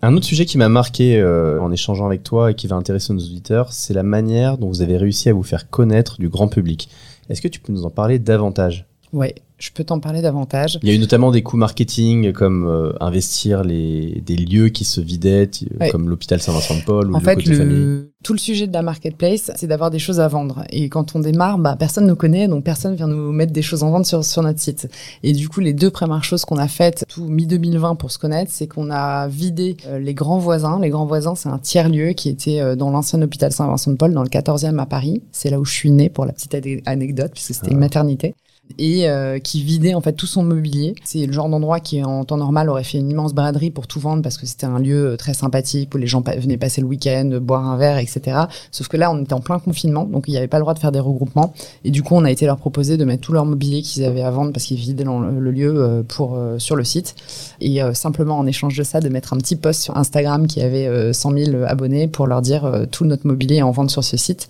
Un 0.00 0.16
autre 0.16 0.26
sujet 0.26 0.44
qui 0.44 0.58
m'a 0.58 0.68
marqué 0.68 1.18
euh, 1.20 1.60
en 1.60 1.72
échangeant 1.72 2.06
avec 2.06 2.22
toi 2.22 2.52
et 2.52 2.54
qui 2.54 2.68
va 2.68 2.76
intéresser 2.76 3.12
nos 3.12 3.18
auditeurs, 3.18 3.72
c'est 3.72 3.94
la 3.94 4.04
manière 4.04 4.56
dont 4.56 4.68
vous 4.68 4.80
avez 4.80 4.96
réussi 4.96 5.28
à 5.28 5.32
vous 5.32 5.42
faire 5.42 5.70
connaître 5.70 6.20
du 6.20 6.28
grand 6.28 6.46
public. 6.46 6.88
Est-ce 7.28 7.42
que 7.42 7.48
tu 7.48 7.58
peux 7.58 7.72
nous 7.72 7.84
en 7.84 7.90
parler 7.90 8.20
davantage? 8.20 8.86
Ouais, 9.12 9.34
je 9.56 9.70
peux 9.72 9.84
t'en 9.84 10.00
parler 10.00 10.20
davantage. 10.20 10.78
Il 10.82 10.88
y 10.88 10.92
a 10.92 10.94
eu 10.94 10.98
notamment 10.98 11.30
des 11.30 11.42
coûts 11.42 11.56
marketing 11.56 12.32
comme 12.34 12.66
euh, 12.68 12.92
investir 13.00 13.64
les, 13.64 14.20
des 14.24 14.36
lieux 14.36 14.68
qui 14.68 14.84
se 14.84 15.00
vidaient, 15.00 15.48
Ouais. 15.80 15.88
comme 15.88 16.10
l'hôpital 16.10 16.40
Saint-Vincent-de-Paul 16.42 17.10
ou 17.10 17.14
En 17.14 17.18
le 17.18 17.24
fait, 17.24 17.42
le... 17.46 18.12
tout 18.22 18.34
le 18.34 18.38
sujet 18.38 18.66
de 18.66 18.72
la 18.74 18.82
marketplace, 18.82 19.50
c'est 19.56 19.66
d'avoir 19.66 19.90
des 19.90 19.98
choses 19.98 20.20
à 20.20 20.28
vendre. 20.28 20.62
Et 20.68 20.90
quand 20.90 21.16
on 21.16 21.20
démarre, 21.20 21.56
bah, 21.58 21.74
personne 21.78 22.04
ne 22.04 22.10
nous 22.10 22.16
connaît, 22.16 22.48
donc 22.48 22.64
personne 22.64 22.94
vient 22.96 23.06
nous 23.08 23.32
mettre 23.32 23.52
des 23.54 23.62
choses 23.62 23.82
en 23.82 23.90
vente 23.90 24.04
sur, 24.04 24.22
sur 24.24 24.42
notre 24.42 24.60
site. 24.60 24.88
Et 25.22 25.32
du 25.32 25.48
coup, 25.48 25.60
les 25.60 25.72
deux 25.72 25.90
premières 25.90 26.22
choses 26.24 26.44
qu'on 26.44 26.58
a 26.58 26.68
faites, 26.68 27.06
tout 27.08 27.24
mi-2020 27.24 27.96
pour 27.96 28.10
se 28.12 28.18
connaître, 28.18 28.50
c'est 28.52 28.66
qu'on 28.66 28.90
a 28.90 29.26
vidé 29.28 29.78
euh, 29.86 29.98
les 29.98 30.12
grands 30.12 30.38
voisins. 30.38 30.78
Les 30.80 30.90
grands 30.90 31.06
voisins, 31.06 31.34
c'est 31.34 31.48
un 31.48 31.58
tiers-lieu 31.58 32.10
qui 32.12 32.28
était 32.28 32.60
euh, 32.60 32.76
dans 32.76 32.90
l'ancien 32.90 33.22
hôpital 33.22 33.52
Saint-Vincent-de-Paul, 33.52 34.12
dans 34.12 34.22
le 34.22 34.28
14e 34.28 34.78
à 34.78 34.84
Paris. 34.84 35.22
C'est 35.32 35.48
là 35.48 35.58
où 35.58 35.64
je 35.64 35.72
suis 35.72 35.90
née, 35.90 36.10
pour 36.10 36.26
la 36.26 36.32
petite 36.34 36.54
ane- 36.54 36.82
anecdote, 36.84 37.30
puisque 37.32 37.54
c'était 37.54 37.70
une 37.70 37.78
Ah. 37.78 37.80
maternité 37.80 38.34
et 38.78 39.08
euh, 39.08 39.38
qui 39.38 39.62
vidait 39.62 39.94
en 39.94 40.00
fait 40.00 40.12
tout 40.12 40.26
son 40.26 40.42
mobilier. 40.42 40.94
C'est 41.04 41.26
le 41.26 41.32
genre 41.32 41.48
d'endroit 41.48 41.80
qui 41.80 42.02
en 42.02 42.24
temps 42.24 42.36
normal 42.36 42.68
aurait 42.68 42.84
fait 42.84 42.98
une 42.98 43.10
immense 43.10 43.34
braderie 43.34 43.70
pour 43.70 43.86
tout 43.86 44.00
vendre 44.00 44.22
parce 44.22 44.36
que 44.36 44.46
c'était 44.46 44.66
un 44.66 44.78
lieu 44.78 45.12
euh, 45.12 45.16
très 45.16 45.34
sympathique 45.34 45.94
où 45.94 45.98
les 45.98 46.06
gens 46.06 46.22
venaient 46.22 46.56
passer 46.58 46.80
le 46.80 46.86
week-end, 46.86 47.38
boire 47.40 47.66
un 47.66 47.76
verre, 47.76 47.98
etc. 47.98 48.38
Sauf 48.70 48.88
que 48.88 48.96
là, 48.96 49.10
on 49.10 49.22
était 49.22 49.34
en 49.34 49.40
plein 49.40 49.58
confinement, 49.58 50.04
donc 50.04 50.24
il 50.28 50.32
n'y 50.32 50.36
avait 50.36 50.48
pas 50.48 50.58
le 50.58 50.62
droit 50.62 50.74
de 50.74 50.78
faire 50.78 50.92
des 50.92 51.00
regroupements. 51.00 51.54
Et 51.84 51.90
du 51.90 52.02
coup, 52.02 52.14
on 52.14 52.24
a 52.24 52.30
été 52.30 52.46
leur 52.46 52.56
proposer 52.56 52.96
de 52.96 53.04
mettre 53.04 53.22
tout 53.22 53.32
leur 53.32 53.44
mobilier 53.44 53.82
qu'ils 53.82 54.04
avaient 54.04 54.22
à 54.22 54.30
vendre 54.30 54.52
parce 54.52 54.64
qu'ils 54.64 54.78
vidaient 54.78 55.04
le, 55.04 55.50
lieu 55.50 55.74
euh, 55.76 56.02
pour 56.02 56.36
euh, 56.48 56.58
sur 56.58 56.76
le 56.76 56.84
site. 56.84 57.14
Et 57.60 57.82
euh, 57.82 57.94
simplement 57.94 58.38
en 58.38 58.46
échange 58.46 58.76
de 58.76 58.82
ça, 58.82 59.00
de 59.00 59.08
mettre 59.08 59.32
un 59.32 59.38
petit 59.38 59.56
post 59.56 59.82
sur 59.82 59.96
Instagram 59.96 60.46
qui 60.46 60.60
avait 60.60 60.86
euh, 60.86 61.12
100 61.12 61.32
000 61.32 61.64
abonnés 61.66 62.08
pour 62.08 62.26
leur 62.26 62.42
dire 62.42 62.86
tout 62.90 63.04
notre 63.04 63.26
mobilier 63.26 63.62
en 63.62 63.70
vente 63.70 63.90
sur 63.90 64.04
ce 64.04 64.16
site. 64.16 64.48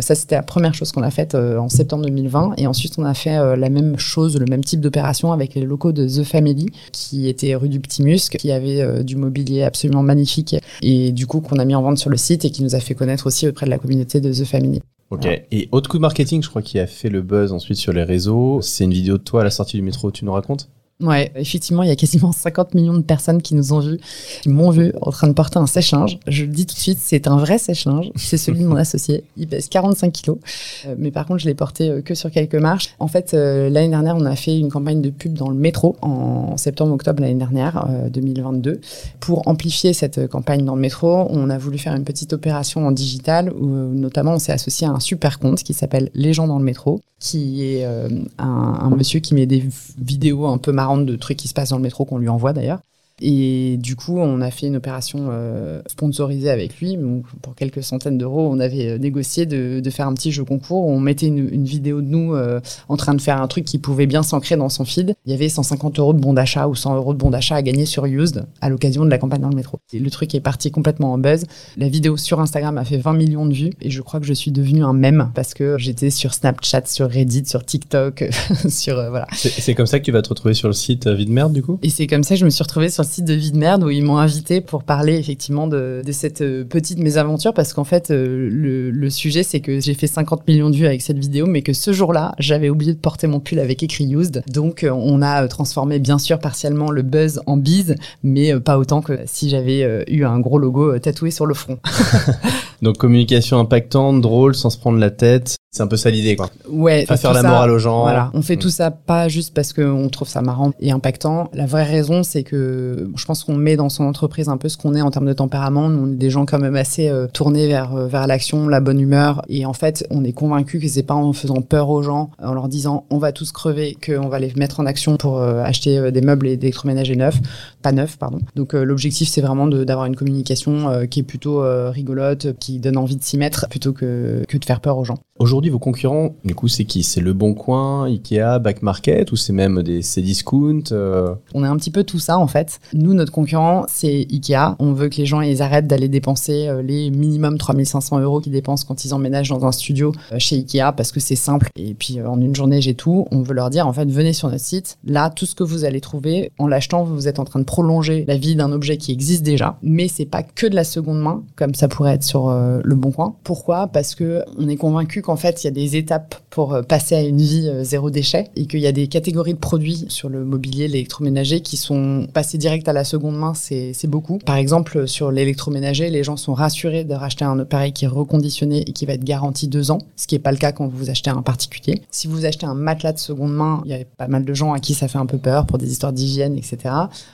Ça, 0.00 0.14
c'était 0.14 0.34
la 0.34 0.42
première 0.42 0.74
chose 0.74 0.92
qu'on 0.92 1.02
a 1.02 1.10
faite 1.10 1.34
en 1.34 1.68
septembre 1.68 2.04
2020. 2.04 2.54
Et 2.56 2.66
ensuite, 2.66 2.94
on 2.98 3.04
a 3.04 3.14
fait 3.14 3.51
la 3.56 3.70
même 3.70 3.98
chose, 3.98 4.38
le 4.38 4.46
même 4.46 4.64
type 4.64 4.80
d'opération 4.80 5.32
avec 5.32 5.54
les 5.54 5.62
locaux 5.62 5.92
de 5.92 6.06
The 6.06 6.24
Family, 6.24 6.66
qui 6.92 7.28
était 7.28 7.54
rue 7.54 7.68
du 7.68 7.80
Petit 7.80 8.02
Musc, 8.02 8.36
qui 8.36 8.50
avait 8.52 8.80
euh, 8.80 9.02
du 9.02 9.16
mobilier 9.16 9.62
absolument 9.62 10.02
magnifique. 10.02 10.56
Et 10.82 11.12
du 11.12 11.26
coup, 11.26 11.40
qu'on 11.40 11.56
a 11.56 11.64
mis 11.64 11.74
en 11.74 11.82
vente 11.82 11.98
sur 11.98 12.10
le 12.10 12.16
site 12.16 12.44
et 12.44 12.50
qui 12.50 12.62
nous 12.62 12.74
a 12.74 12.80
fait 12.80 12.94
connaître 12.94 13.26
aussi 13.26 13.46
auprès 13.48 13.66
de 13.66 13.70
la 13.70 13.78
communauté 13.78 14.20
de 14.20 14.32
The 14.32 14.44
Family. 14.44 14.80
Ok. 15.10 15.26
Et 15.50 15.68
autre 15.72 15.90
coup 15.90 15.98
de 15.98 16.02
marketing, 16.02 16.42
je 16.42 16.48
crois, 16.48 16.62
qui 16.62 16.78
a 16.78 16.86
fait 16.86 17.10
le 17.10 17.20
buzz 17.20 17.52
ensuite 17.52 17.76
sur 17.76 17.92
les 17.92 18.02
réseaux, 18.02 18.60
c'est 18.62 18.84
une 18.84 18.94
vidéo 18.94 19.18
de 19.18 19.22
toi 19.22 19.42
à 19.42 19.44
la 19.44 19.50
sortie 19.50 19.76
du 19.76 19.82
métro. 19.82 20.10
Tu 20.10 20.24
nous 20.24 20.32
racontes? 20.32 20.70
Ouais, 21.00 21.32
effectivement, 21.34 21.82
il 21.82 21.88
y 21.88 21.92
a 21.92 21.96
quasiment 21.96 22.32
50 22.42 22.74
millions 22.74 22.94
de 22.94 23.02
personnes 23.02 23.42
qui 23.42 23.54
nous 23.54 23.72
ont 23.72 23.80
vus, 23.80 23.98
qui 24.42 24.48
m'ont 24.48 24.70
vu 24.70 24.92
en 25.00 25.10
train 25.10 25.26
de 25.26 25.32
porter 25.32 25.58
un 25.58 25.66
sèche-linge. 25.66 26.18
Je 26.28 26.44
le 26.44 26.50
dis 26.50 26.64
tout 26.66 26.74
de 26.74 26.80
suite, 26.80 26.98
c'est 27.00 27.26
un 27.26 27.36
vrai 27.36 27.58
sèche-linge. 27.58 28.10
C'est 28.16 28.36
celui 28.36 28.60
de 28.60 28.66
mon 28.66 28.76
associé. 28.82 29.24
Il 29.36 29.48
pèse 29.48 29.68
45 29.68 30.12
kilos. 30.12 30.38
Euh, 30.86 30.94
mais 30.98 31.10
par 31.10 31.26
contre, 31.26 31.40
je 31.40 31.46
l'ai 31.46 31.54
porté 31.54 31.90
euh, 31.90 32.02
que 32.02 32.14
sur 32.14 32.30
quelques 32.30 32.54
marches. 32.54 32.94
En 33.00 33.08
fait, 33.08 33.34
euh, 33.34 33.68
l'année 33.68 33.88
dernière, 33.88 34.16
on 34.16 34.24
a 34.24 34.36
fait 34.36 34.56
une 34.56 34.70
campagne 34.70 35.00
de 35.00 35.10
pub 35.10 35.34
dans 35.34 35.48
le 35.48 35.56
métro 35.56 35.96
en 36.02 36.56
septembre-octobre 36.56 37.20
l'année 37.20 37.34
dernière, 37.34 37.86
euh, 37.90 38.08
2022. 38.08 38.80
Pour 39.18 39.48
amplifier 39.48 39.92
cette 39.92 40.28
campagne 40.28 40.64
dans 40.64 40.76
le 40.76 40.80
métro, 40.80 41.26
on 41.30 41.50
a 41.50 41.58
voulu 41.58 41.78
faire 41.78 41.94
une 41.94 42.04
petite 42.04 42.32
opération 42.32 42.86
en 42.86 42.92
digital 42.92 43.52
où 43.52 43.66
notamment 43.66 44.34
on 44.34 44.38
s'est 44.38 44.52
associé 44.52 44.86
à 44.86 44.90
un 44.90 45.00
super 45.00 45.38
compte 45.38 45.62
qui 45.62 45.74
s'appelle 45.74 46.10
Les 46.14 46.32
gens 46.32 46.46
dans 46.46 46.58
le 46.58 46.64
métro, 46.64 47.00
qui 47.18 47.64
est 47.64 47.84
un, 47.84 48.18
un 48.38 48.90
monsieur 48.90 49.20
qui 49.20 49.34
met 49.34 49.46
des 49.46 49.64
vidéos 49.98 50.46
un 50.46 50.58
peu 50.58 50.72
marrantes 50.72 50.81
de 51.06 51.16
trucs 51.16 51.38
qui 51.38 51.48
se 51.48 51.54
passent 51.54 51.70
dans 51.70 51.76
le 51.76 51.82
métro 51.82 52.04
qu'on 52.04 52.18
lui 52.18 52.28
envoie 52.28 52.52
d'ailleurs. 52.52 52.80
Et 53.24 53.76
du 53.78 53.94
coup, 53.94 54.18
on 54.18 54.40
a 54.40 54.50
fait 54.50 54.66
une 54.66 54.76
opération 54.76 55.28
euh, 55.30 55.80
sponsorisée 55.86 56.50
avec 56.50 56.80
lui. 56.80 56.96
Donc, 56.96 57.24
pour 57.40 57.54
quelques 57.54 57.82
centaines 57.84 58.18
d'euros, 58.18 58.48
on 58.50 58.58
avait 58.58 58.88
euh, 58.88 58.98
négocié 58.98 59.46
de, 59.46 59.78
de 59.78 59.90
faire 59.90 60.08
un 60.08 60.14
petit 60.14 60.32
jeu 60.32 60.44
concours. 60.44 60.84
On 60.84 60.98
mettait 60.98 61.28
une, 61.28 61.48
une 61.52 61.64
vidéo 61.64 62.02
de 62.02 62.08
nous 62.08 62.34
euh, 62.34 62.60
en 62.88 62.96
train 62.96 63.14
de 63.14 63.20
faire 63.20 63.40
un 63.40 63.46
truc 63.46 63.64
qui 63.64 63.78
pouvait 63.78 64.06
bien 64.06 64.24
s'ancrer 64.24 64.56
dans 64.56 64.68
son 64.68 64.84
feed. 64.84 65.14
Il 65.24 65.30
y 65.30 65.34
avait 65.34 65.48
150 65.48 66.00
euros 66.00 66.14
de 66.14 66.18
bon 66.18 66.32
d'achat 66.32 66.66
ou 66.66 66.74
100 66.74 66.96
euros 66.96 67.14
de 67.14 67.18
bon 67.18 67.30
d'achat 67.30 67.54
à 67.54 67.62
gagner 67.62 67.86
sur 67.86 68.06
Used 68.06 68.44
à 68.60 68.68
l'occasion 68.68 69.04
de 69.04 69.10
la 69.10 69.18
campagne 69.18 69.40
dans 69.40 69.50
le 69.50 69.56
métro. 69.56 69.78
Et 69.92 70.00
le 70.00 70.10
truc 70.10 70.34
est 70.34 70.40
parti 70.40 70.72
complètement 70.72 71.12
en 71.12 71.18
buzz. 71.18 71.44
La 71.76 71.88
vidéo 71.88 72.16
sur 72.16 72.40
Instagram 72.40 72.76
a 72.76 72.84
fait 72.84 72.98
20 72.98 73.12
millions 73.12 73.46
de 73.46 73.54
vues 73.54 73.70
et 73.80 73.90
je 73.90 74.02
crois 74.02 74.18
que 74.18 74.26
je 74.26 74.32
suis 74.32 74.50
devenue 74.50 74.82
un 74.82 74.94
mème 74.94 75.30
parce 75.34 75.54
que 75.54 75.78
j'étais 75.78 76.10
sur 76.10 76.34
Snapchat, 76.34 76.86
sur 76.86 77.08
Reddit, 77.08 77.46
sur 77.46 77.64
TikTok, 77.64 78.24
sur 78.68 78.98
euh, 78.98 79.10
voilà. 79.10 79.28
C'est 79.32 79.74
comme 79.74 79.86
ça 79.86 80.00
que 80.00 80.04
tu 80.04 80.10
vas 80.12 80.22
te 80.22 80.28
retrouver 80.28 80.54
sur 80.54 80.68
le 80.68 80.74
site 80.74 81.06
euh, 81.06 81.14
Vie 81.14 81.26
de 81.26 81.30
merde, 81.30 81.52
du 81.52 81.62
coup? 81.62 81.78
Et 81.82 81.90
c'est 81.90 82.08
comme 82.08 82.24
ça 82.24 82.34
que 82.34 82.40
je 82.40 82.44
me 82.44 82.50
suis 82.50 82.62
retrouvée 82.62 82.88
sur 82.88 83.02
le 83.04 83.08
de 83.20 83.34
vie 83.34 83.52
de 83.52 83.58
merde 83.58 83.84
où 83.84 83.90
ils 83.90 84.02
m'ont 84.02 84.16
invité 84.16 84.60
pour 84.60 84.84
parler 84.84 85.18
effectivement 85.18 85.66
de, 85.66 86.02
cette 86.12 86.40
euh, 86.40 86.64
petite 86.64 86.98
mésaventure 86.98 87.52
parce 87.52 87.74
qu'en 87.74 87.84
fait, 87.84 88.10
euh, 88.10 88.48
le, 88.50 88.90
le, 88.90 89.10
sujet, 89.10 89.42
c'est 89.42 89.60
que 89.60 89.80
j'ai 89.80 89.94
fait 89.94 90.06
50 90.06 90.48
millions 90.48 90.70
de 90.70 90.76
vues 90.76 90.86
avec 90.86 91.02
cette 91.02 91.18
vidéo, 91.18 91.46
mais 91.46 91.62
que 91.62 91.72
ce 91.72 91.92
jour-là, 91.92 92.32
j'avais 92.38 92.70
oublié 92.70 92.94
de 92.94 92.98
porter 92.98 93.26
mon 93.26 93.40
pull 93.40 93.58
avec 93.58 93.82
écrit 93.82 94.10
used. 94.10 94.42
Donc, 94.48 94.86
on 94.90 95.20
a 95.20 95.46
transformé 95.48 95.98
bien 95.98 96.18
sûr 96.18 96.38
partiellement 96.38 96.90
le 96.90 97.02
buzz 97.02 97.42
en 97.46 97.56
bise, 97.56 97.96
mais 98.22 98.58
pas 98.60 98.78
autant 98.78 99.02
que 99.02 99.20
si 99.26 99.50
j'avais 99.50 100.04
eu 100.08 100.24
un 100.24 100.40
gros 100.40 100.58
logo 100.58 100.98
tatoué 100.98 101.30
sur 101.30 101.46
le 101.46 101.54
front. 101.54 101.78
Donc 102.82 102.98
communication 102.98 103.58
impactante, 103.58 104.20
drôle, 104.20 104.54
sans 104.54 104.70
se 104.70 104.78
prendre 104.78 104.98
la 104.98 105.10
tête. 105.10 105.56
C'est 105.74 105.82
un 105.82 105.86
peu 105.86 105.96
ça 105.96 106.10
l'idée, 106.10 106.36
quoi. 106.36 106.50
Ouais. 106.68 107.06
Pas 107.06 107.16
faire 107.16 107.32
la 107.32 107.42
morale 107.42 107.70
aux 107.70 107.78
gens. 107.78 108.02
Voilà. 108.02 108.30
On 108.34 108.42
fait 108.42 108.56
mm. 108.56 108.58
tout 108.58 108.68
ça 108.68 108.90
pas 108.90 109.28
juste 109.28 109.54
parce 109.54 109.72
qu'on 109.72 110.10
trouve 110.10 110.28
ça 110.28 110.42
marrant 110.42 110.72
et 110.80 110.90
impactant. 110.90 111.48
La 111.54 111.64
vraie 111.64 111.84
raison, 111.84 112.22
c'est 112.22 112.42
que 112.42 113.10
je 113.16 113.24
pense 113.24 113.42
qu'on 113.42 113.54
met 113.54 113.76
dans 113.76 113.88
son 113.88 114.04
entreprise 114.04 114.50
un 114.50 114.58
peu 114.58 114.68
ce 114.68 114.76
qu'on 114.76 114.94
est 114.94 115.00
en 115.00 115.10
termes 115.10 115.28
de 115.28 115.32
tempérament. 115.32 115.86
on 115.86 116.12
est 116.12 116.16
des 116.16 116.28
gens 116.28 116.44
quand 116.44 116.58
même 116.58 116.76
assez 116.76 117.08
euh, 117.08 117.26
tournés 117.26 117.68
vers, 117.68 117.96
euh, 117.96 118.06
vers 118.06 118.26
l'action, 118.26 118.68
la 118.68 118.80
bonne 118.80 119.00
humeur. 119.00 119.40
Et 119.48 119.64
en 119.64 119.72
fait, 119.72 120.06
on 120.10 120.24
est 120.24 120.34
convaincu 120.34 120.78
que 120.78 120.88
c'est 120.88 121.04
pas 121.04 121.14
en 121.14 121.32
faisant 121.32 121.62
peur 121.62 121.88
aux 121.88 122.02
gens, 122.02 122.30
en 122.38 122.52
leur 122.52 122.68
disant 122.68 123.06
on 123.08 123.16
va 123.16 123.32
tous 123.32 123.50
crever, 123.50 123.96
qu'on 124.04 124.28
va 124.28 124.40
les 124.40 124.52
mettre 124.56 124.78
en 124.78 124.84
action 124.84 125.16
pour 125.16 125.38
euh, 125.38 125.62
acheter 125.62 126.12
des 126.12 126.20
meubles 126.20 126.48
et 126.48 126.58
des 126.58 126.66
électroménagers 126.66 127.16
neufs. 127.16 127.40
Pas 127.80 127.92
neufs, 127.92 128.18
pardon. 128.18 128.40
Donc 128.56 128.74
l'objectif, 128.74 129.30
c'est 129.30 129.40
vraiment 129.40 129.66
d'avoir 129.66 130.04
une 130.04 130.16
communication 130.16 131.06
qui 131.10 131.20
est 131.20 131.24
plutôt 131.24 131.62
rigolote, 131.90 132.58
qui 132.58 132.71
donne 132.80 132.96
envie 132.96 133.16
de 133.16 133.22
s'y 133.22 133.38
mettre 133.38 133.68
plutôt 133.68 133.92
que, 133.92 134.44
que 134.48 134.56
de 134.56 134.64
faire 134.64 134.80
peur 134.80 134.98
aux 134.98 135.04
gens. 135.04 135.18
Aujourd'hui, 135.38 135.70
vos 135.70 135.78
concurrents, 135.78 136.36
du 136.44 136.54
coup, 136.54 136.68
c'est 136.68 136.84
qui? 136.84 137.02
C'est 137.02 137.20
Le 137.20 137.32
Bon 137.32 137.54
Coin, 137.54 138.04
Ikea, 138.04 138.60
Back 138.60 138.82
Market 138.82 139.32
ou 139.32 139.36
c'est 139.36 139.52
même 139.52 139.82
des 139.82 140.02
Cdiscount 140.02 140.84
euh? 140.92 141.34
On 141.54 141.64
est 141.64 141.68
un 141.68 141.76
petit 141.76 141.90
peu 141.90 142.04
tout 142.04 142.18
ça 142.18 142.38
en 142.38 142.46
fait. 142.46 142.80
Nous, 142.92 143.14
notre 143.14 143.32
concurrent, 143.32 143.84
c'est 143.88 144.26
Ikea. 144.30 144.76
On 144.78 144.92
veut 144.92 145.08
que 145.08 145.16
les 145.16 145.26
gens 145.26 145.40
ils 145.40 145.62
arrêtent 145.62 145.86
d'aller 145.86 146.08
dépenser 146.08 146.68
euh, 146.68 146.82
les 146.82 147.10
minimum 147.10 147.58
3500 147.58 148.20
euros 148.20 148.40
qu'ils 148.40 148.52
dépensent 148.52 148.84
quand 148.86 149.04
ils 149.04 149.14
emménagent 149.14 149.48
dans 149.48 149.64
un 149.64 149.72
studio 149.72 150.12
euh, 150.32 150.38
chez 150.38 150.56
Ikea 150.56 150.92
parce 150.96 151.12
que 151.12 151.20
c'est 151.20 151.36
simple. 151.36 151.70
Et 151.76 151.94
puis 151.94 152.20
en 152.20 152.40
une 152.40 152.54
journée, 152.54 152.80
j'ai 152.80 152.94
tout. 152.94 153.26
On 153.30 153.42
veut 153.42 153.54
leur 153.54 153.70
dire 153.70 153.86
en 153.86 153.92
fait, 153.92 154.08
venez 154.08 154.32
sur 154.32 154.48
notre 154.48 154.64
site. 154.64 154.98
Là, 155.04 155.30
tout 155.30 155.46
ce 155.46 155.54
que 155.54 155.64
vous 155.64 155.84
allez 155.84 156.00
trouver 156.00 156.52
en 156.58 156.66
l'achetant, 156.66 157.04
vous 157.04 157.26
êtes 157.26 157.38
en 157.38 157.44
train 157.44 157.58
de 157.58 157.64
prolonger 157.64 158.24
la 158.28 158.36
vie 158.36 158.54
d'un 158.54 158.70
objet 158.70 158.96
qui 158.96 159.12
existe 159.12 159.42
déjà. 159.42 159.78
Mais 159.82 160.08
c'est 160.08 160.26
pas 160.26 160.42
que 160.42 160.66
de 160.66 160.74
la 160.74 160.84
seconde 160.84 161.20
main 161.20 161.42
comme 161.56 161.74
ça 161.74 161.88
pourrait 161.88 162.14
être 162.14 162.22
sur 162.22 162.48
Le 162.82 162.94
Bon 162.94 163.12
Coin. 163.12 163.34
Pourquoi? 163.44 163.86
Parce 163.88 164.14
que 164.14 164.42
on 164.58 164.68
est 164.68 164.76
convaincu 164.76 165.22
qu'en 165.22 165.36
fait, 165.36 165.62
il 165.62 165.66
y 165.66 165.68
a 165.68 165.72
des 165.72 165.96
étapes 165.96 166.36
pour 166.52 166.74
euh, 166.74 166.82
passer 166.82 167.14
à 167.14 167.22
une 167.22 167.38
vie 167.38 167.68
euh, 167.68 167.82
zéro 167.82 168.10
déchet 168.10 168.50
et 168.56 168.66
qu'il 168.66 168.80
y 168.80 168.86
a 168.86 168.92
des 168.92 169.08
catégories 169.08 169.54
de 169.54 169.58
produits 169.58 170.04
sur 170.08 170.28
le 170.28 170.44
mobilier, 170.44 170.86
l'électroménager 170.86 171.60
qui 171.60 171.76
sont 171.76 172.28
passés 172.32 172.58
direct 172.58 172.86
à 172.88 172.92
la 172.92 173.04
seconde 173.04 173.36
main, 173.36 173.54
c'est 173.54 174.06
beaucoup. 174.06 174.38
Par 174.38 174.56
exemple, 174.56 175.08
sur 175.08 175.30
l'électroménager, 175.30 176.10
les 176.10 176.22
gens 176.22 176.36
sont 176.36 176.54
rassurés 176.54 177.04
de 177.04 177.14
racheter 177.14 177.44
un 177.44 177.58
appareil 177.58 177.92
qui 177.92 178.04
est 178.04 178.08
reconditionné 178.08 178.80
et 178.86 178.92
qui 178.92 179.06
va 179.06 179.14
être 179.14 179.24
garanti 179.24 179.66
deux 179.66 179.90
ans, 179.90 179.98
ce 180.16 180.26
qui 180.26 180.34
n'est 180.34 180.40
pas 180.40 180.52
le 180.52 180.58
cas 180.58 180.72
quand 180.72 180.86
vous 180.86 181.10
achetez 181.10 181.30
un 181.30 181.42
particulier. 181.42 182.02
Si 182.10 182.28
vous 182.28 182.44
achetez 182.44 182.66
un 182.66 182.74
matelas 182.74 183.12
de 183.12 183.18
seconde 183.18 183.54
main, 183.54 183.82
il 183.84 183.90
y 183.90 183.94
a 183.94 184.04
pas 184.16 184.28
mal 184.28 184.44
de 184.44 184.54
gens 184.54 184.72
à 184.72 184.78
qui 184.78 184.94
ça 184.94 185.08
fait 185.08 185.18
un 185.18 185.26
peu 185.26 185.38
peur 185.38 185.66
pour 185.66 185.78
des 185.78 185.90
histoires 185.90 186.12
d'hygiène, 186.12 186.56
etc. 186.56 186.76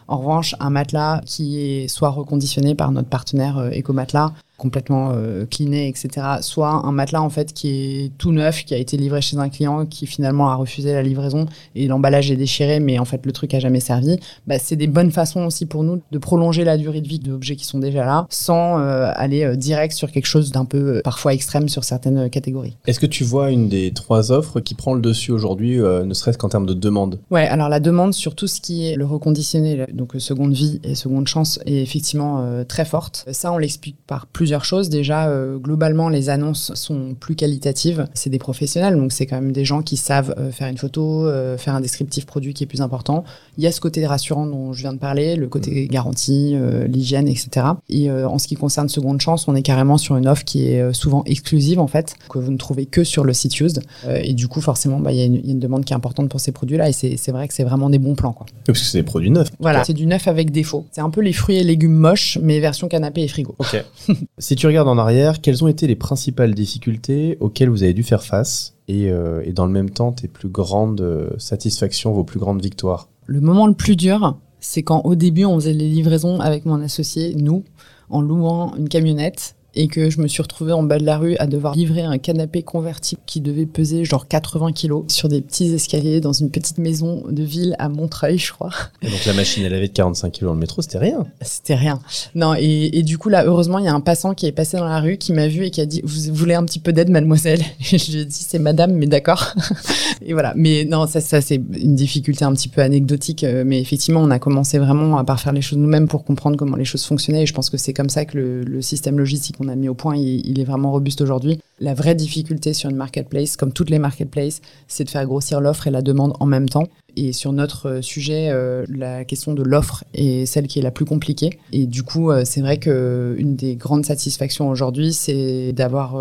En 0.06 0.18
revanche, 0.18 0.54
un 0.60 0.70
matelas 0.70 1.20
qui 1.26 1.60
est 1.60 1.88
soit 1.88 2.10
reconditionné 2.10 2.74
par 2.74 2.92
notre 2.92 3.08
partenaire 3.08 3.58
euh, 3.58 3.70
Ecomatelas, 3.70 4.32
complètement 4.58 5.12
euh, 5.14 5.46
cliné, 5.46 5.88
etc. 5.88 6.26
Soit 6.42 6.68
un 6.68 6.92
matelas 6.92 7.22
en 7.22 7.30
fait 7.30 7.54
qui 7.54 7.68
est 7.68 8.12
tout 8.18 8.32
neuf, 8.32 8.64
qui 8.64 8.74
a 8.74 8.76
été 8.76 8.96
livré 8.98 9.22
chez 9.22 9.38
un 9.38 9.48
client, 9.48 9.86
qui 9.86 10.06
finalement 10.06 10.50
a 10.50 10.56
refusé 10.56 10.92
la 10.92 11.02
livraison 11.02 11.46
et 11.74 11.86
l'emballage 11.86 12.30
est 12.30 12.36
déchiré, 12.36 12.80
mais 12.80 12.98
en 12.98 13.04
fait 13.06 13.24
le 13.24 13.32
truc 13.32 13.54
a 13.54 13.60
jamais 13.60 13.80
servi. 13.80 14.18
Bah, 14.46 14.58
c'est 14.58 14.76
des 14.76 14.86
bonnes 14.86 15.12
façons 15.12 15.46
aussi 15.46 15.64
pour 15.64 15.84
nous 15.84 16.02
de 16.10 16.18
prolonger 16.18 16.64
la 16.64 16.76
durée 16.76 17.00
de 17.00 17.08
vie 17.08 17.18
d'objets 17.18 17.56
qui 17.56 17.64
sont 17.64 17.78
déjà 17.78 18.04
là, 18.04 18.26
sans 18.30 18.80
euh, 18.80 19.10
aller 19.14 19.44
euh, 19.44 19.56
direct 19.56 19.94
sur 19.94 20.10
quelque 20.10 20.26
chose 20.26 20.50
d'un 20.50 20.64
peu 20.64 20.96
euh, 20.96 21.00
parfois 21.02 21.32
extrême 21.34 21.68
sur 21.68 21.84
certaines 21.84 22.28
catégories. 22.30 22.76
Est-ce 22.86 23.00
que 23.00 23.06
tu 23.06 23.24
vois 23.24 23.50
une 23.50 23.68
des 23.68 23.92
trois 23.92 24.32
offres 24.32 24.60
qui 24.60 24.74
prend 24.74 24.94
le 24.94 25.00
dessus 25.00 25.32
aujourd'hui, 25.32 25.78
ne 25.78 26.14
serait-ce 26.14 26.38
qu'en 26.38 26.48
termes 26.48 26.66
de 26.66 26.74
demande? 26.74 27.20
Ouais, 27.30 27.46
alors 27.46 27.68
la 27.68 27.80
demande 27.80 28.14
sur 28.14 28.34
tout 28.34 28.46
ce 28.46 28.60
qui 28.60 28.86
est 28.86 28.96
le 28.96 29.04
reconditionné, 29.04 29.86
donc 29.92 30.12
seconde 30.18 30.52
vie 30.52 30.80
et 30.82 30.94
seconde 30.94 31.28
chance, 31.28 31.60
est 31.66 31.82
effectivement 31.82 32.64
très 32.66 32.84
forte. 32.84 33.26
Ça, 33.30 33.52
on 33.52 33.58
l'explique 33.58 33.96
par 34.06 34.26
plus 34.26 34.46
plusieurs 34.48 34.64
choses. 34.64 34.88
Déjà, 34.88 35.28
euh, 35.28 35.58
globalement, 35.58 36.08
les 36.08 36.30
annonces 36.30 36.72
sont 36.74 37.14
plus 37.20 37.34
qualitatives. 37.34 38.08
C'est 38.14 38.30
des 38.30 38.38
professionnels, 38.38 38.96
donc 38.96 39.12
c'est 39.12 39.26
quand 39.26 39.36
même 39.36 39.52
des 39.52 39.66
gens 39.66 39.82
qui 39.82 39.98
savent 39.98 40.34
euh, 40.38 40.50
faire 40.50 40.68
une 40.68 40.78
photo, 40.78 41.26
euh, 41.26 41.58
faire 41.58 41.74
un 41.74 41.82
descriptif 41.82 42.24
produit 42.24 42.54
qui 42.54 42.64
est 42.64 42.66
plus 42.66 42.80
important. 42.80 43.24
Il 43.58 43.64
y 43.64 43.66
a 43.66 43.72
ce 43.72 43.82
côté 43.82 44.06
rassurant 44.06 44.46
dont 44.46 44.72
je 44.72 44.80
viens 44.80 44.94
de 44.94 44.98
parler, 44.98 45.36
le 45.36 45.48
côté 45.48 45.84
mmh. 45.84 45.88
garantie, 45.88 46.56
l'hygiène, 46.86 47.28
etc. 47.28 47.66
Et 47.90 48.10
en 48.10 48.38
ce 48.38 48.46
qui 48.46 48.54
concerne 48.54 48.88
Seconde 48.88 49.20
Chance, 49.20 49.48
on 49.48 49.54
est 49.54 49.62
carrément 49.62 49.98
sur 49.98 50.16
une 50.16 50.28
offre 50.28 50.44
qui 50.44 50.68
est 50.68 50.94
souvent 50.94 51.24
exclusive, 51.26 51.78
en 51.78 51.88
fait, 51.88 52.14
que 52.30 52.38
vous 52.38 52.52
ne 52.52 52.56
trouvez 52.56 52.86
que 52.86 53.04
sur 53.04 53.24
le 53.24 53.34
site 53.34 53.60
Used. 53.60 53.82
et 54.08 54.32
du 54.32 54.48
coup, 54.48 54.60
forcément, 54.60 55.00
bah, 55.00 55.12
il 55.12 55.18
y, 55.18 55.22
a 55.22 55.24
une 55.24 55.58
demande 55.58 55.84
qui 55.84 55.92
est 55.92 55.96
importante 55.96 56.28
pour 56.28 56.40
ces 56.40 56.52
produits-là. 56.52 56.88
Et 56.88 56.92
c'est 56.92 57.32
vrai 57.32 57.48
que 57.48 57.54
c'est 57.54 57.64
vraiment 57.64 57.90
des 57.90 57.98
bons 57.98 58.14
plans. 58.14 58.32
Quoi. 58.32 58.46
Parce 58.64 58.78
que 58.78 58.84
c'est 58.86 58.98
des 58.98 59.04
produits 59.04 59.30
neufs. 59.30 59.50
Voilà, 59.58 59.84
c'est 59.84 59.92
du 59.92 60.06
neuf 60.06 60.28
avec 60.28 60.52
défaut. 60.52 60.86
C'est 60.92 61.00
un 61.00 61.10
peu 61.10 61.20
les 61.20 61.32
fruits 61.32 61.56
et 61.56 61.64
légumes 61.64 61.96
moches, 61.96 62.38
mais 62.40 62.60
version 62.60 62.88
canapé 62.88 63.22
et 63.22 63.28
frigo. 63.28 63.56
Ok. 63.58 63.84
Si 64.40 64.54
tu 64.54 64.68
regardes 64.68 64.88
en 64.88 64.98
arrière, 64.98 65.40
quelles 65.40 65.64
ont 65.64 65.68
été 65.68 65.88
les 65.88 65.96
principales 65.96 66.54
difficultés 66.54 67.36
auxquelles 67.40 67.70
vous 67.70 67.82
avez 67.82 67.92
dû 67.92 68.04
faire 68.04 68.22
face 68.22 68.76
et, 68.86 69.10
euh, 69.10 69.42
dans 69.52 69.66
le 69.66 69.72
même 69.72 69.90
temps 69.90 70.12
tes 70.12 70.28
plus 70.28 70.48
grandes 70.48 71.00
euh, 71.00 71.30
satisfactions, 71.38 72.12
vos 72.12 72.22
plus 72.22 72.38
grandes 72.38 72.62
victoires? 72.62 73.08
Le 73.26 73.40
moment 73.40 73.66
le 73.66 73.74
plus 73.74 73.96
dur, 73.96 74.38
c'est 74.60 74.84
quand 74.84 75.00
au 75.04 75.16
début 75.16 75.44
on 75.44 75.56
faisait 75.56 75.72
les 75.72 75.88
livraisons 75.88 76.38
avec 76.38 76.66
mon 76.66 76.80
associé, 76.80 77.34
nous, 77.34 77.64
en 78.10 78.20
louant 78.22 78.76
une 78.76 78.88
camionnette 78.88 79.56
et 79.78 79.86
que 79.86 80.10
je 80.10 80.20
me 80.20 80.26
suis 80.26 80.42
retrouvée 80.42 80.72
en 80.72 80.82
bas 80.82 80.98
de 80.98 81.04
la 81.04 81.16
rue 81.18 81.36
à 81.36 81.46
devoir 81.46 81.76
livrer 81.76 82.02
un 82.02 82.18
canapé 82.18 82.64
convertible 82.64 83.22
qui 83.26 83.40
devait 83.40 83.64
peser 83.64 84.04
genre 84.04 84.26
80 84.26 84.72
kilos 84.72 85.04
sur 85.06 85.28
des 85.28 85.40
petits 85.40 85.72
escaliers 85.72 86.20
dans 86.20 86.32
une 86.32 86.50
petite 86.50 86.78
maison 86.78 87.22
de 87.30 87.44
ville 87.44 87.76
à 87.78 87.88
Montreuil, 87.88 88.38
je 88.38 88.52
crois. 88.52 88.72
Et 89.02 89.06
donc 89.08 89.24
la 89.24 89.34
machine, 89.34 89.62
elle 89.64 89.74
avait 89.74 89.86
de 89.86 89.92
45 89.92 90.32
kilos 90.32 90.48
dans 90.48 90.54
le 90.54 90.60
métro, 90.60 90.82
c'était 90.82 90.98
rien. 90.98 91.24
C'était 91.42 91.76
rien. 91.76 92.00
Non, 92.34 92.54
et, 92.58 93.02
du 93.04 93.18
coup 93.18 93.28
là, 93.28 93.44
heureusement, 93.44 93.78
il 93.78 93.84
y 93.84 93.88
a 93.88 93.94
un 93.94 94.00
passant 94.00 94.34
qui 94.34 94.46
est 94.46 94.52
passé 94.52 94.76
dans 94.76 94.84
la 94.88 95.00
rue, 95.00 95.16
qui 95.16 95.32
m'a 95.32 95.46
vu 95.46 95.64
et 95.64 95.70
qui 95.70 95.80
a 95.80 95.86
dit, 95.86 96.00
vous 96.02 96.34
voulez 96.34 96.54
un 96.54 96.64
petit 96.64 96.80
peu 96.80 96.92
d'aide, 96.92 97.10
mademoiselle? 97.10 97.60
Et 97.92 97.98
Je 97.98 98.12
lui 98.12 98.20
ai 98.22 98.24
dit, 98.24 98.44
c'est 98.48 98.58
madame, 98.58 98.92
mais 98.92 99.06
d'accord. 99.06 99.54
et 100.22 100.32
voilà. 100.32 100.54
Mais 100.56 100.86
non, 100.86 101.06
ça, 101.06 101.20
ça 101.20 101.40
c'est 101.40 101.54
une 101.54 101.94
difficulté 101.94 102.44
un 102.44 102.52
petit 102.52 102.68
peu 102.68 102.80
anecdotique, 102.80 103.44
euh, 103.44 103.62
mais 103.64 103.80
effectivement, 103.80 104.20
on 104.22 104.30
a 104.32 104.40
commencé 104.40 104.78
vraiment 104.78 105.18
à 105.18 105.24
par 105.24 105.38
faire 105.38 105.52
les 105.52 105.62
choses 105.62 105.78
nous-mêmes 105.78 106.08
pour 106.08 106.24
comprendre 106.24 106.56
comment 106.56 106.76
les 106.76 106.84
choses 106.84 107.04
fonctionnaient, 107.04 107.44
et 107.44 107.46
je 107.46 107.54
pense 107.54 107.70
que 107.70 107.76
c'est 107.76 107.92
comme 107.92 108.08
ça 108.08 108.24
que 108.24 108.36
le, 108.36 108.62
le 108.62 108.82
système 108.82 109.18
logistique 109.18 109.60
a 109.68 109.76
mis 109.76 109.88
au 109.88 109.94
point, 109.94 110.16
il, 110.16 110.58
est 110.60 110.64
vraiment 110.64 110.92
robuste 110.92 111.20
aujourd'hui. 111.20 111.58
La 111.80 111.94
vraie 111.94 112.14
difficulté 112.14 112.74
sur 112.74 112.90
une 112.90 112.96
marketplace, 112.96 113.56
comme 113.56 113.72
toutes 113.72 113.90
les 113.90 113.98
marketplaces, 113.98 114.60
c'est 114.88 115.04
de 115.04 115.10
faire 115.10 115.24
grossir 115.26 115.60
l'offre 115.60 115.86
et 115.86 115.90
la 115.90 116.02
demande 116.02 116.34
en 116.40 116.46
même 116.46 116.68
temps. 116.68 116.88
Et 117.16 117.32
sur 117.32 117.52
notre 117.52 117.88
euh, 117.88 118.02
sujet, 118.02 118.48
euh, 118.50 118.84
la 118.88 119.24
question 119.24 119.52
de 119.52 119.62
l'offre 119.62 120.04
est 120.14 120.46
celle 120.46 120.66
qui 120.66 120.78
est 120.78 120.82
la 120.82 120.90
plus 120.90 121.04
compliquée. 121.04 121.58
Et 121.72 121.86
du 121.86 122.02
coup, 122.02 122.30
euh, 122.30 122.42
c'est 122.44 122.60
vrai 122.60 122.78
qu'une 122.78 123.56
des 123.56 123.76
grandes 123.76 124.06
satisfactions 124.06 124.68
aujourd'hui, 124.68 125.12
c'est 125.12 125.72
d'avoir 125.72 126.16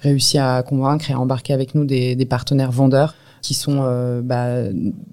réussi 0.00 0.38
à 0.38 0.62
convaincre 0.62 1.10
et 1.10 1.14
à 1.14 1.20
embarquer 1.20 1.52
avec 1.52 1.74
nous 1.74 1.84
des, 1.84 2.26
partenaires 2.26 2.72
vendeurs 2.72 3.14
qui 3.42 3.52
sont 3.52 3.82
bah, 4.24 4.62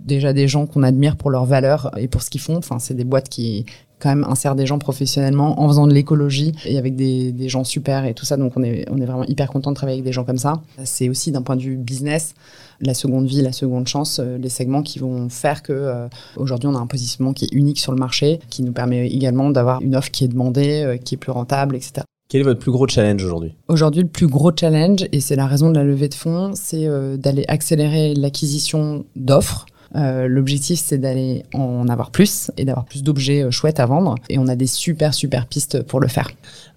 déjà 0.05 0.31
des 0.31 0.47
gens 0.47 0.65
qu'on 0.65 0.83
admire 0.83 1.17
pour 1.17 1.29
leurs 1.29 1.45
valeurs 1.45 1.91
et 1.97 2.07
pour 2.07 2.21
ce 2.21 2.29
qu'ils 2.29 2.41
font. 2.41 2.55
Enfin, 2.55 2.79
c'est 2.79 2.93
des 2.93 3.03
boîtes 3.03 3.27
qui, 3.27 3.65
quand 4.01 4.09
même 4.09 4.25
insère 4.27 4.55
des 4.55 4.65
gens 4.65 4.79
professionnellement 4.79 5.61
en 5.61 5.67
faisant 5.67 5.87
de 5.87 5.93
l'écologie 5.93 6.53
et 6.65 6.77
avec 6.77 6.95
des, 6.95 7.31
des, 7.31 7.49
gens 7.49 7.63
super 7.63 8.05
et 8.05 8.13
tout 8.13 8.25
ça. 8.25 8.37
Donc 8.37 8.53
on 8.55 8.63
est, 8.63 8.85
on 8.89 8.97
est 8.97 9.05
vraiment 9.05 9.25
hyper 9.25 9.49
content 9.49 9.71
de 9.71 9.75
travailler 9.75 9.97
avec 9.99 10.05
des 10.05 10.13
gens 10.13 10.23
comme 10.23 10.37
ça. 10.37 10.61
C'est 10.83 11.09
aussi 11.09 11.31
d'un 11.31 11.41
point 11.41 11.55
de 11.55 11.61
vue 11.61 11.77
business 11.77 12.33
la 12.81 12.93
seconde 12.93 13.27
vie, 13.27 13.41
la 13.41 13.51
seconde 13.51 13.87
chance, 13.87 14.19
euh, 14.19 14.37
les 14.37 14.49
segments 14.49 14.81
qui 14.81 14.99
vont 14.99 15.29
faire 15.29 15.63
que 15.63 15.71
euh, 15.73 16.07
aujourd'hui 16.35 16.67
on 16.67 16.75
a 16.75 16.79
un 16.79 16.87
positionnement 16.87 17.33
qui 17.33 17.45
est 17.45 17.53
unique 17.53 17.79
sur 17.79 17.91
le 17.91 17.97
marché, 17.97 18.39
qui 18.49 18.63
nous 18.63 18.73
permet 18.73 19.07
également 19.07 19.49
d'avoir 19.49 19.81
une 19.81 19.95
offre 19.95 20.11
qui 20.11 20.23
est 20.23 20.27
demandée, 20.29 20.83
euh, 20.83 20.97
qui 20.97 21.15
est 21.15 21.17
plus 21.17 21.31
rentable, 21.31 21.75
etc. 21.75 22.01
Quel 22.29 22.41
est 22.41 22.45
votre 22.45 22.59
plus 22.59 22.71
gros 22.71 22.87
challenge 22.87 23.23
aujourd'hui? 23.23 23.53
Aujourd'hui, 23.67 24.03
le 24.03 24.07
plus 24.07 24.27
gros 24.27 24.51
challenge, 24.57 25.05
et 25.11 25.19
c'est 25.19 25.35
la 25.35 25.47
raison 25.47 25.69
de 25.69 25.75
la 25.75 25.83
levée 25.83 26.07
de 26.07 26.13
fonds, 26.13 26.51
c'est 26.55 26.87
d'aller 27.17 27.43
accélérer 27.49 28.13
l'acquisition 28.13 29.03
d'offres 29.17 29.65
euh, 29.95 30.27
l'objectif, 30.27 30.79
c'est 30.79 30.97
d'aller 30.97 31.43
en 31.53 31.87
avoir 31.87 32.11
plus 32.11 32.51
et 32.57 32.65
d'avoir 32.65 32.85
plus 32.85 33.03
d'objets 33.03 33.43
euh, 33.43 33.51
chouettes 33.51 33.79
à 33.79 33.85
vendre. 33.85 34.15
Et 34.29 34.37
on 34.37 34.47
a 34.47 34.55
des 34.55 34.67
super, 34.67 35.13
super 35.13 35.47
pistes 35.47 35.83
pour 35.83 35.99
le 35.99 36.07
faire. 36.07 36.31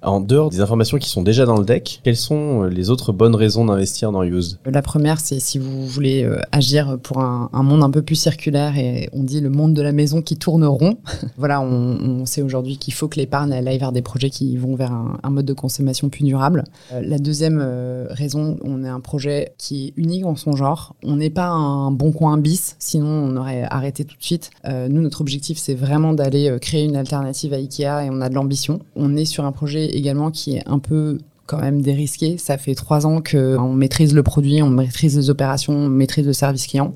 En 0.05 0.21
dehors 0.21 0.51
des 0.51 0.61
informations 0.61 0.99
qui 0.99 1.09
sont 1.09 1.23
déjà 1.23 1.47
dans 1.47 1.57
le 1.57 1.65
deck, 1.65 2.01
quelles 2.05 2.17
sont 2.17 2.65
euh, 2.65 2.69
les 2.69 2.91
autres 2.91 3.13
bonnes 3.13 3.35
raisons 3.35 3.65
d'investir 3.65 4.13
dans 4.13 4.23
Use? 4.23 4.59
La 4.67 4.83
première, 4.83 5.21
c'est 5.21 5.41
si 5.41 5.59
vous 5.59 5.87
voulez 5.87 6.29
agir 6.53 6.99
pour 7.03 7.21
un, 7.21 7.51
monde 7.53 7.83
un 7.83 7.91
peu 7.91 8.03
plus 8.03 8.15
circulaire 8.15 8.77
et 8.77 9.09
on 9.13 9.23
dit 9.23 9.41
le 9.41 9.51
monde 9.51 9.75
de 9.75 9.83
la 9.83 9.93
maison 9.93 10.23
qui 10.23 10.37
tourne 10.37 10.65
rond. 10.65 10.99
voilà, 11.37 11.61
on, 11.61 12.25
sait 12.27 12.43
aujourd'hui 12.43 12.79
qu'il 12.79 12.95
faut 12.95 13.09
que 13.09 13.17
l'épargne 13.17 13.53
aille 13.53 13.79
vers 13.79 13.93
des 13.93 14.03
projets 14.03 14.31
qui 14.31 14.57
vont 14.57 14.77
vers 14.77 14.93
un, 14.93 15.31
mode 15.31 15.45
de 15.45 15.53
consommation 15.53 16.09
plus 16.09 16.25
durable. 16.25 16.65
la 16.91 17.19
deuxième 17.19 17.65
raison, 18.11 18.57
on 18.63 18.85
est 18.85 18.89
un 18.89 19.01
projet 19.01 19.55
qui 19.59 19.87
est 19.87 19.93
unique 19.97 20.25
en 20.25 20.37
son 20.37 20.57
genre. 20.57 20.95
On 21.03 21.17
n'est 21.17 21.31
pas 21.31 21.49
un 21.49 21.91
bon 21.91 22.13
coin 22.13 22.39
bis, 22.39 22.77
sinon 22.79 23.09
on 23.09 23.37
aurait 23.37 23.63
arrêté 23.63 24.05
tout 24.05 24.17
de 24.17 24.23
suite. 24.23 24.51
Euh, 24.65 24.89
nous, 24.89 25.01
notre 25.01 25.21
objectif, 25.21 25.59
c'est 25.59 25.75
vraiment 25.75 26.13
d'aller 26.13 26.49
euh, 26.49 26.59
créer 26.59 26.85
une 26.85 26.97
alternative 26.97 27.53
à 27.53 27.57
Ikea 27.57 28.05
et 28.05 28.11
on 28.11 28.21
a 28.21 28.29
de 28.29 28.35
l'ambition. 28.35 28.81
On 28.97 29.17
est 29.17 29.25
sur 29.25 29.45
un 29.45 29.53
projet 29.53 29.94
également 29.95 30.31
qui 30.31 30.57
est 30.57 30.63
un 30.67 30.79
peu 30.79 31.19
quand 31.47 31.61
même 31.61 31.83
dérisqué. 31.83 32.39
Ça 32.39 32.59
fait 32.59 32.75
trois 32.75 33.07
ans 33.07 33.23
qu'on 33.23 33.73
maîtrise 33.73 34.15
le 34.15 34.23
produit, 34.23 34.63
on 34.63 34.71
maîtrise 34.71 35.17
les 35.17 35.31
opérations, 35.31 35.75
on 35.75 35.89
maîtrise 35.89 36.27
le 36.27 36.33
service 36.33 36.67
client. 36.67 36.95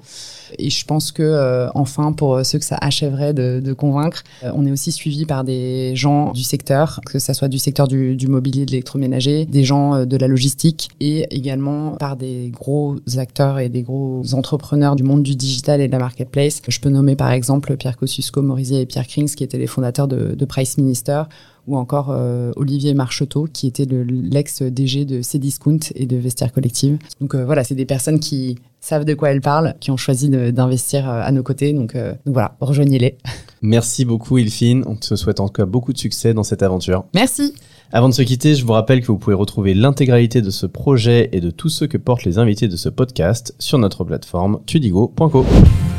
Et 0.58 0.70
je 0.70 0.84
pense 0.84 1.12
que, 1.12 1.22
euh, 1.22 1.68
enfin, 1.74 2.12
pour 2.12 2.44
ceux 2.44 2.58
que 2.58 2.64
ça 2.64 2.78
achèverait 2.80 3.34
de, 3.34 3.72
convaincre, 3.72 4.22
euh, 4.44 4.50
on 4.54 4.66
est 4.66 4.72
aussi 4.72 4.92
suivi 4.92 5.24
par 5.24 5.44
des 5.44 5.94
gens 5.94 6.32
du 6.32 6.42
secteur, 6.42 7.00
que 7.06 7.18
ça 7.18 7.34
soit 7.34 7.48
du 7.48 7.58
secteur 7.58 7.88
du, 7.88 8.16
mobilier, 8.28 8.64
de 8.64 8.70
l'électroménager, 8.70 9.44
des 9.44 9.64
gens 9.64 9.94
euh, 9.94 10.04
de 10.04 10.16
la 10.16 10.26
logistique 10.26 10.88
et 11.00 11.26
également 11.30 11.92
par 11.92 12.16
des 12.16 12.50
gros 12.50 12.96
acteurs 13.16 13.58
et 13.58 13.68
des 13.68 13.82
gros 13.82 14.22
entrepreneurs 14.32 14.96
du 14.96 15.02
monde 15.02 15.22
du 15.22 15.37
digital 15.37 15.80
et 15.80 15.87
de 15.87 15.92
la 15.92 15.98
marketplace. 15.98 16.62
Je 16.66 16.80
peux 16.80 16.90
nommer 16.90 17.16
par 17.16 17.30
exemple 17.32 17.76
Pierre 17.76 17.96
Kosciusko, 17.96 18.42
Morizet 18.42 18.82
et 18.82 18.87
Pierre 18.87 19.06
Krings, 19.06 19.34
qui 19.34 19.44
étaient 19.44 19.58
les 19.58 19.66
fondateurs 19.66 20.08
de, 20.08 20.44
Price 20.48 20.78
Minister, 20.78 21.24
ou 21.66 21.76
encore 21.76 22.11
euh, 22.11 22.52
Olivier 22.56 22.94
Marcheteau, 22.94 23.46
qui 23.52 23.66
était 23.66 23.84
l'ex-DG 23.84 25.04
de 25.04 25.20
Cdiscount 25.20 25.80
et 25.94 26.06
de 26.06 26.16
Vestiaire 26.16 26.52
Collective. 26.52 26.98
Donc 27.20 27.34
euh, 27.34 27.44
voilà, 27.44 27.62
c'est 27.62 27.74
des 27.74 27.84
personnes 27.84 28.18
qui 28.18 28.56
savent 28.81 29.05
de 29.05 29.14
quoi 29.14 29.31
elles 29.31 29.41
parlent, 29.41 29.75
qui 29.81 29.91
ont 29.91 29.97
choisi 29.97 30.29
d'investir 30.29 31.09
euh, 31.09 31.23
à 31.23 31.33
nos 31.33 31.43
côtés. 31.43 31.73
Donc, 31.73 31.95
donc 31.95 32.35
voilà, 32.35 32.57
rejoignez-les. 32.61 33.17
Merci 33.62 34.05
beaucoup, 34.05 34.38
Ilfine. 34.38 34.85
On 34.87 34.95
te 34.95 35.17
souhaite 35.17 35.41
en 35.41 35.49
tout 35.49 35.55
cas 35.55 35.67
beaucoup 35.67 35.93
de 35.93 35.99
succès 35.99 36.35
dans 36.35 36.45
cette 36.45 36.62
aventure. 36.62 37.05
Merci. 37.14 37.55
Avant 37.91 38.09
de 38.09 38.14
se 38.14 38.23
quitter, 38.23 38.55
je 38.55 38.64
vous 38.64 38.73
rappelle 38.73 39.01
que 39.01 39.07
vous 39.07 39.19
pouvez 39.19 39.35
retrouver 39.35 39.75
l'intégralité 39.75 40.43
de 40.43 40.51
ce 40.51 40.67
projet 40.67 41.31
et 41.33 41.41
de 41.41 41.51
tous 41.51 41.71
ceux 41.71 41.87
que 41.87 41.97
portent 41.97 42.25
les 42.25 42.38
invités 42.38 42.69
de 42.69 42.77
ce 42.77 42.88
podcast 42.88 43.55
sur 43.59 43.79
notre 43.79 44.05
plateforme 44.05 44.61
tudigo.co. 44.67 45.47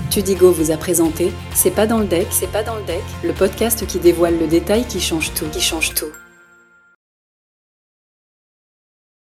Tudigo 0.10 0.52
vous 0.52 0.72
a 0.72 0.78
présenté 0.78 1.32
C'est 1.54 1.74
pas 1.74 1.88
dans 1.88 2.00
le 2.00 2.06
deck, 2.06 2.28
c'est 2.30 2.52
pas 2.52 2.64
dans 2.64 2.76
le 2.76 2.86
deck, 2.86 3.04
le 3.24 3.34
podcast 3.34 3.86
qui 3.88 4.00
dévoile 4.00 4.40
le 4.40 4.48
détail 4.48 4.86
qui 4.86 5.00
change 5.00 5.34
tout, 5.34 5.46
qui 5.52 5.62
change 5.62 5.94
tout. 5.94 6.08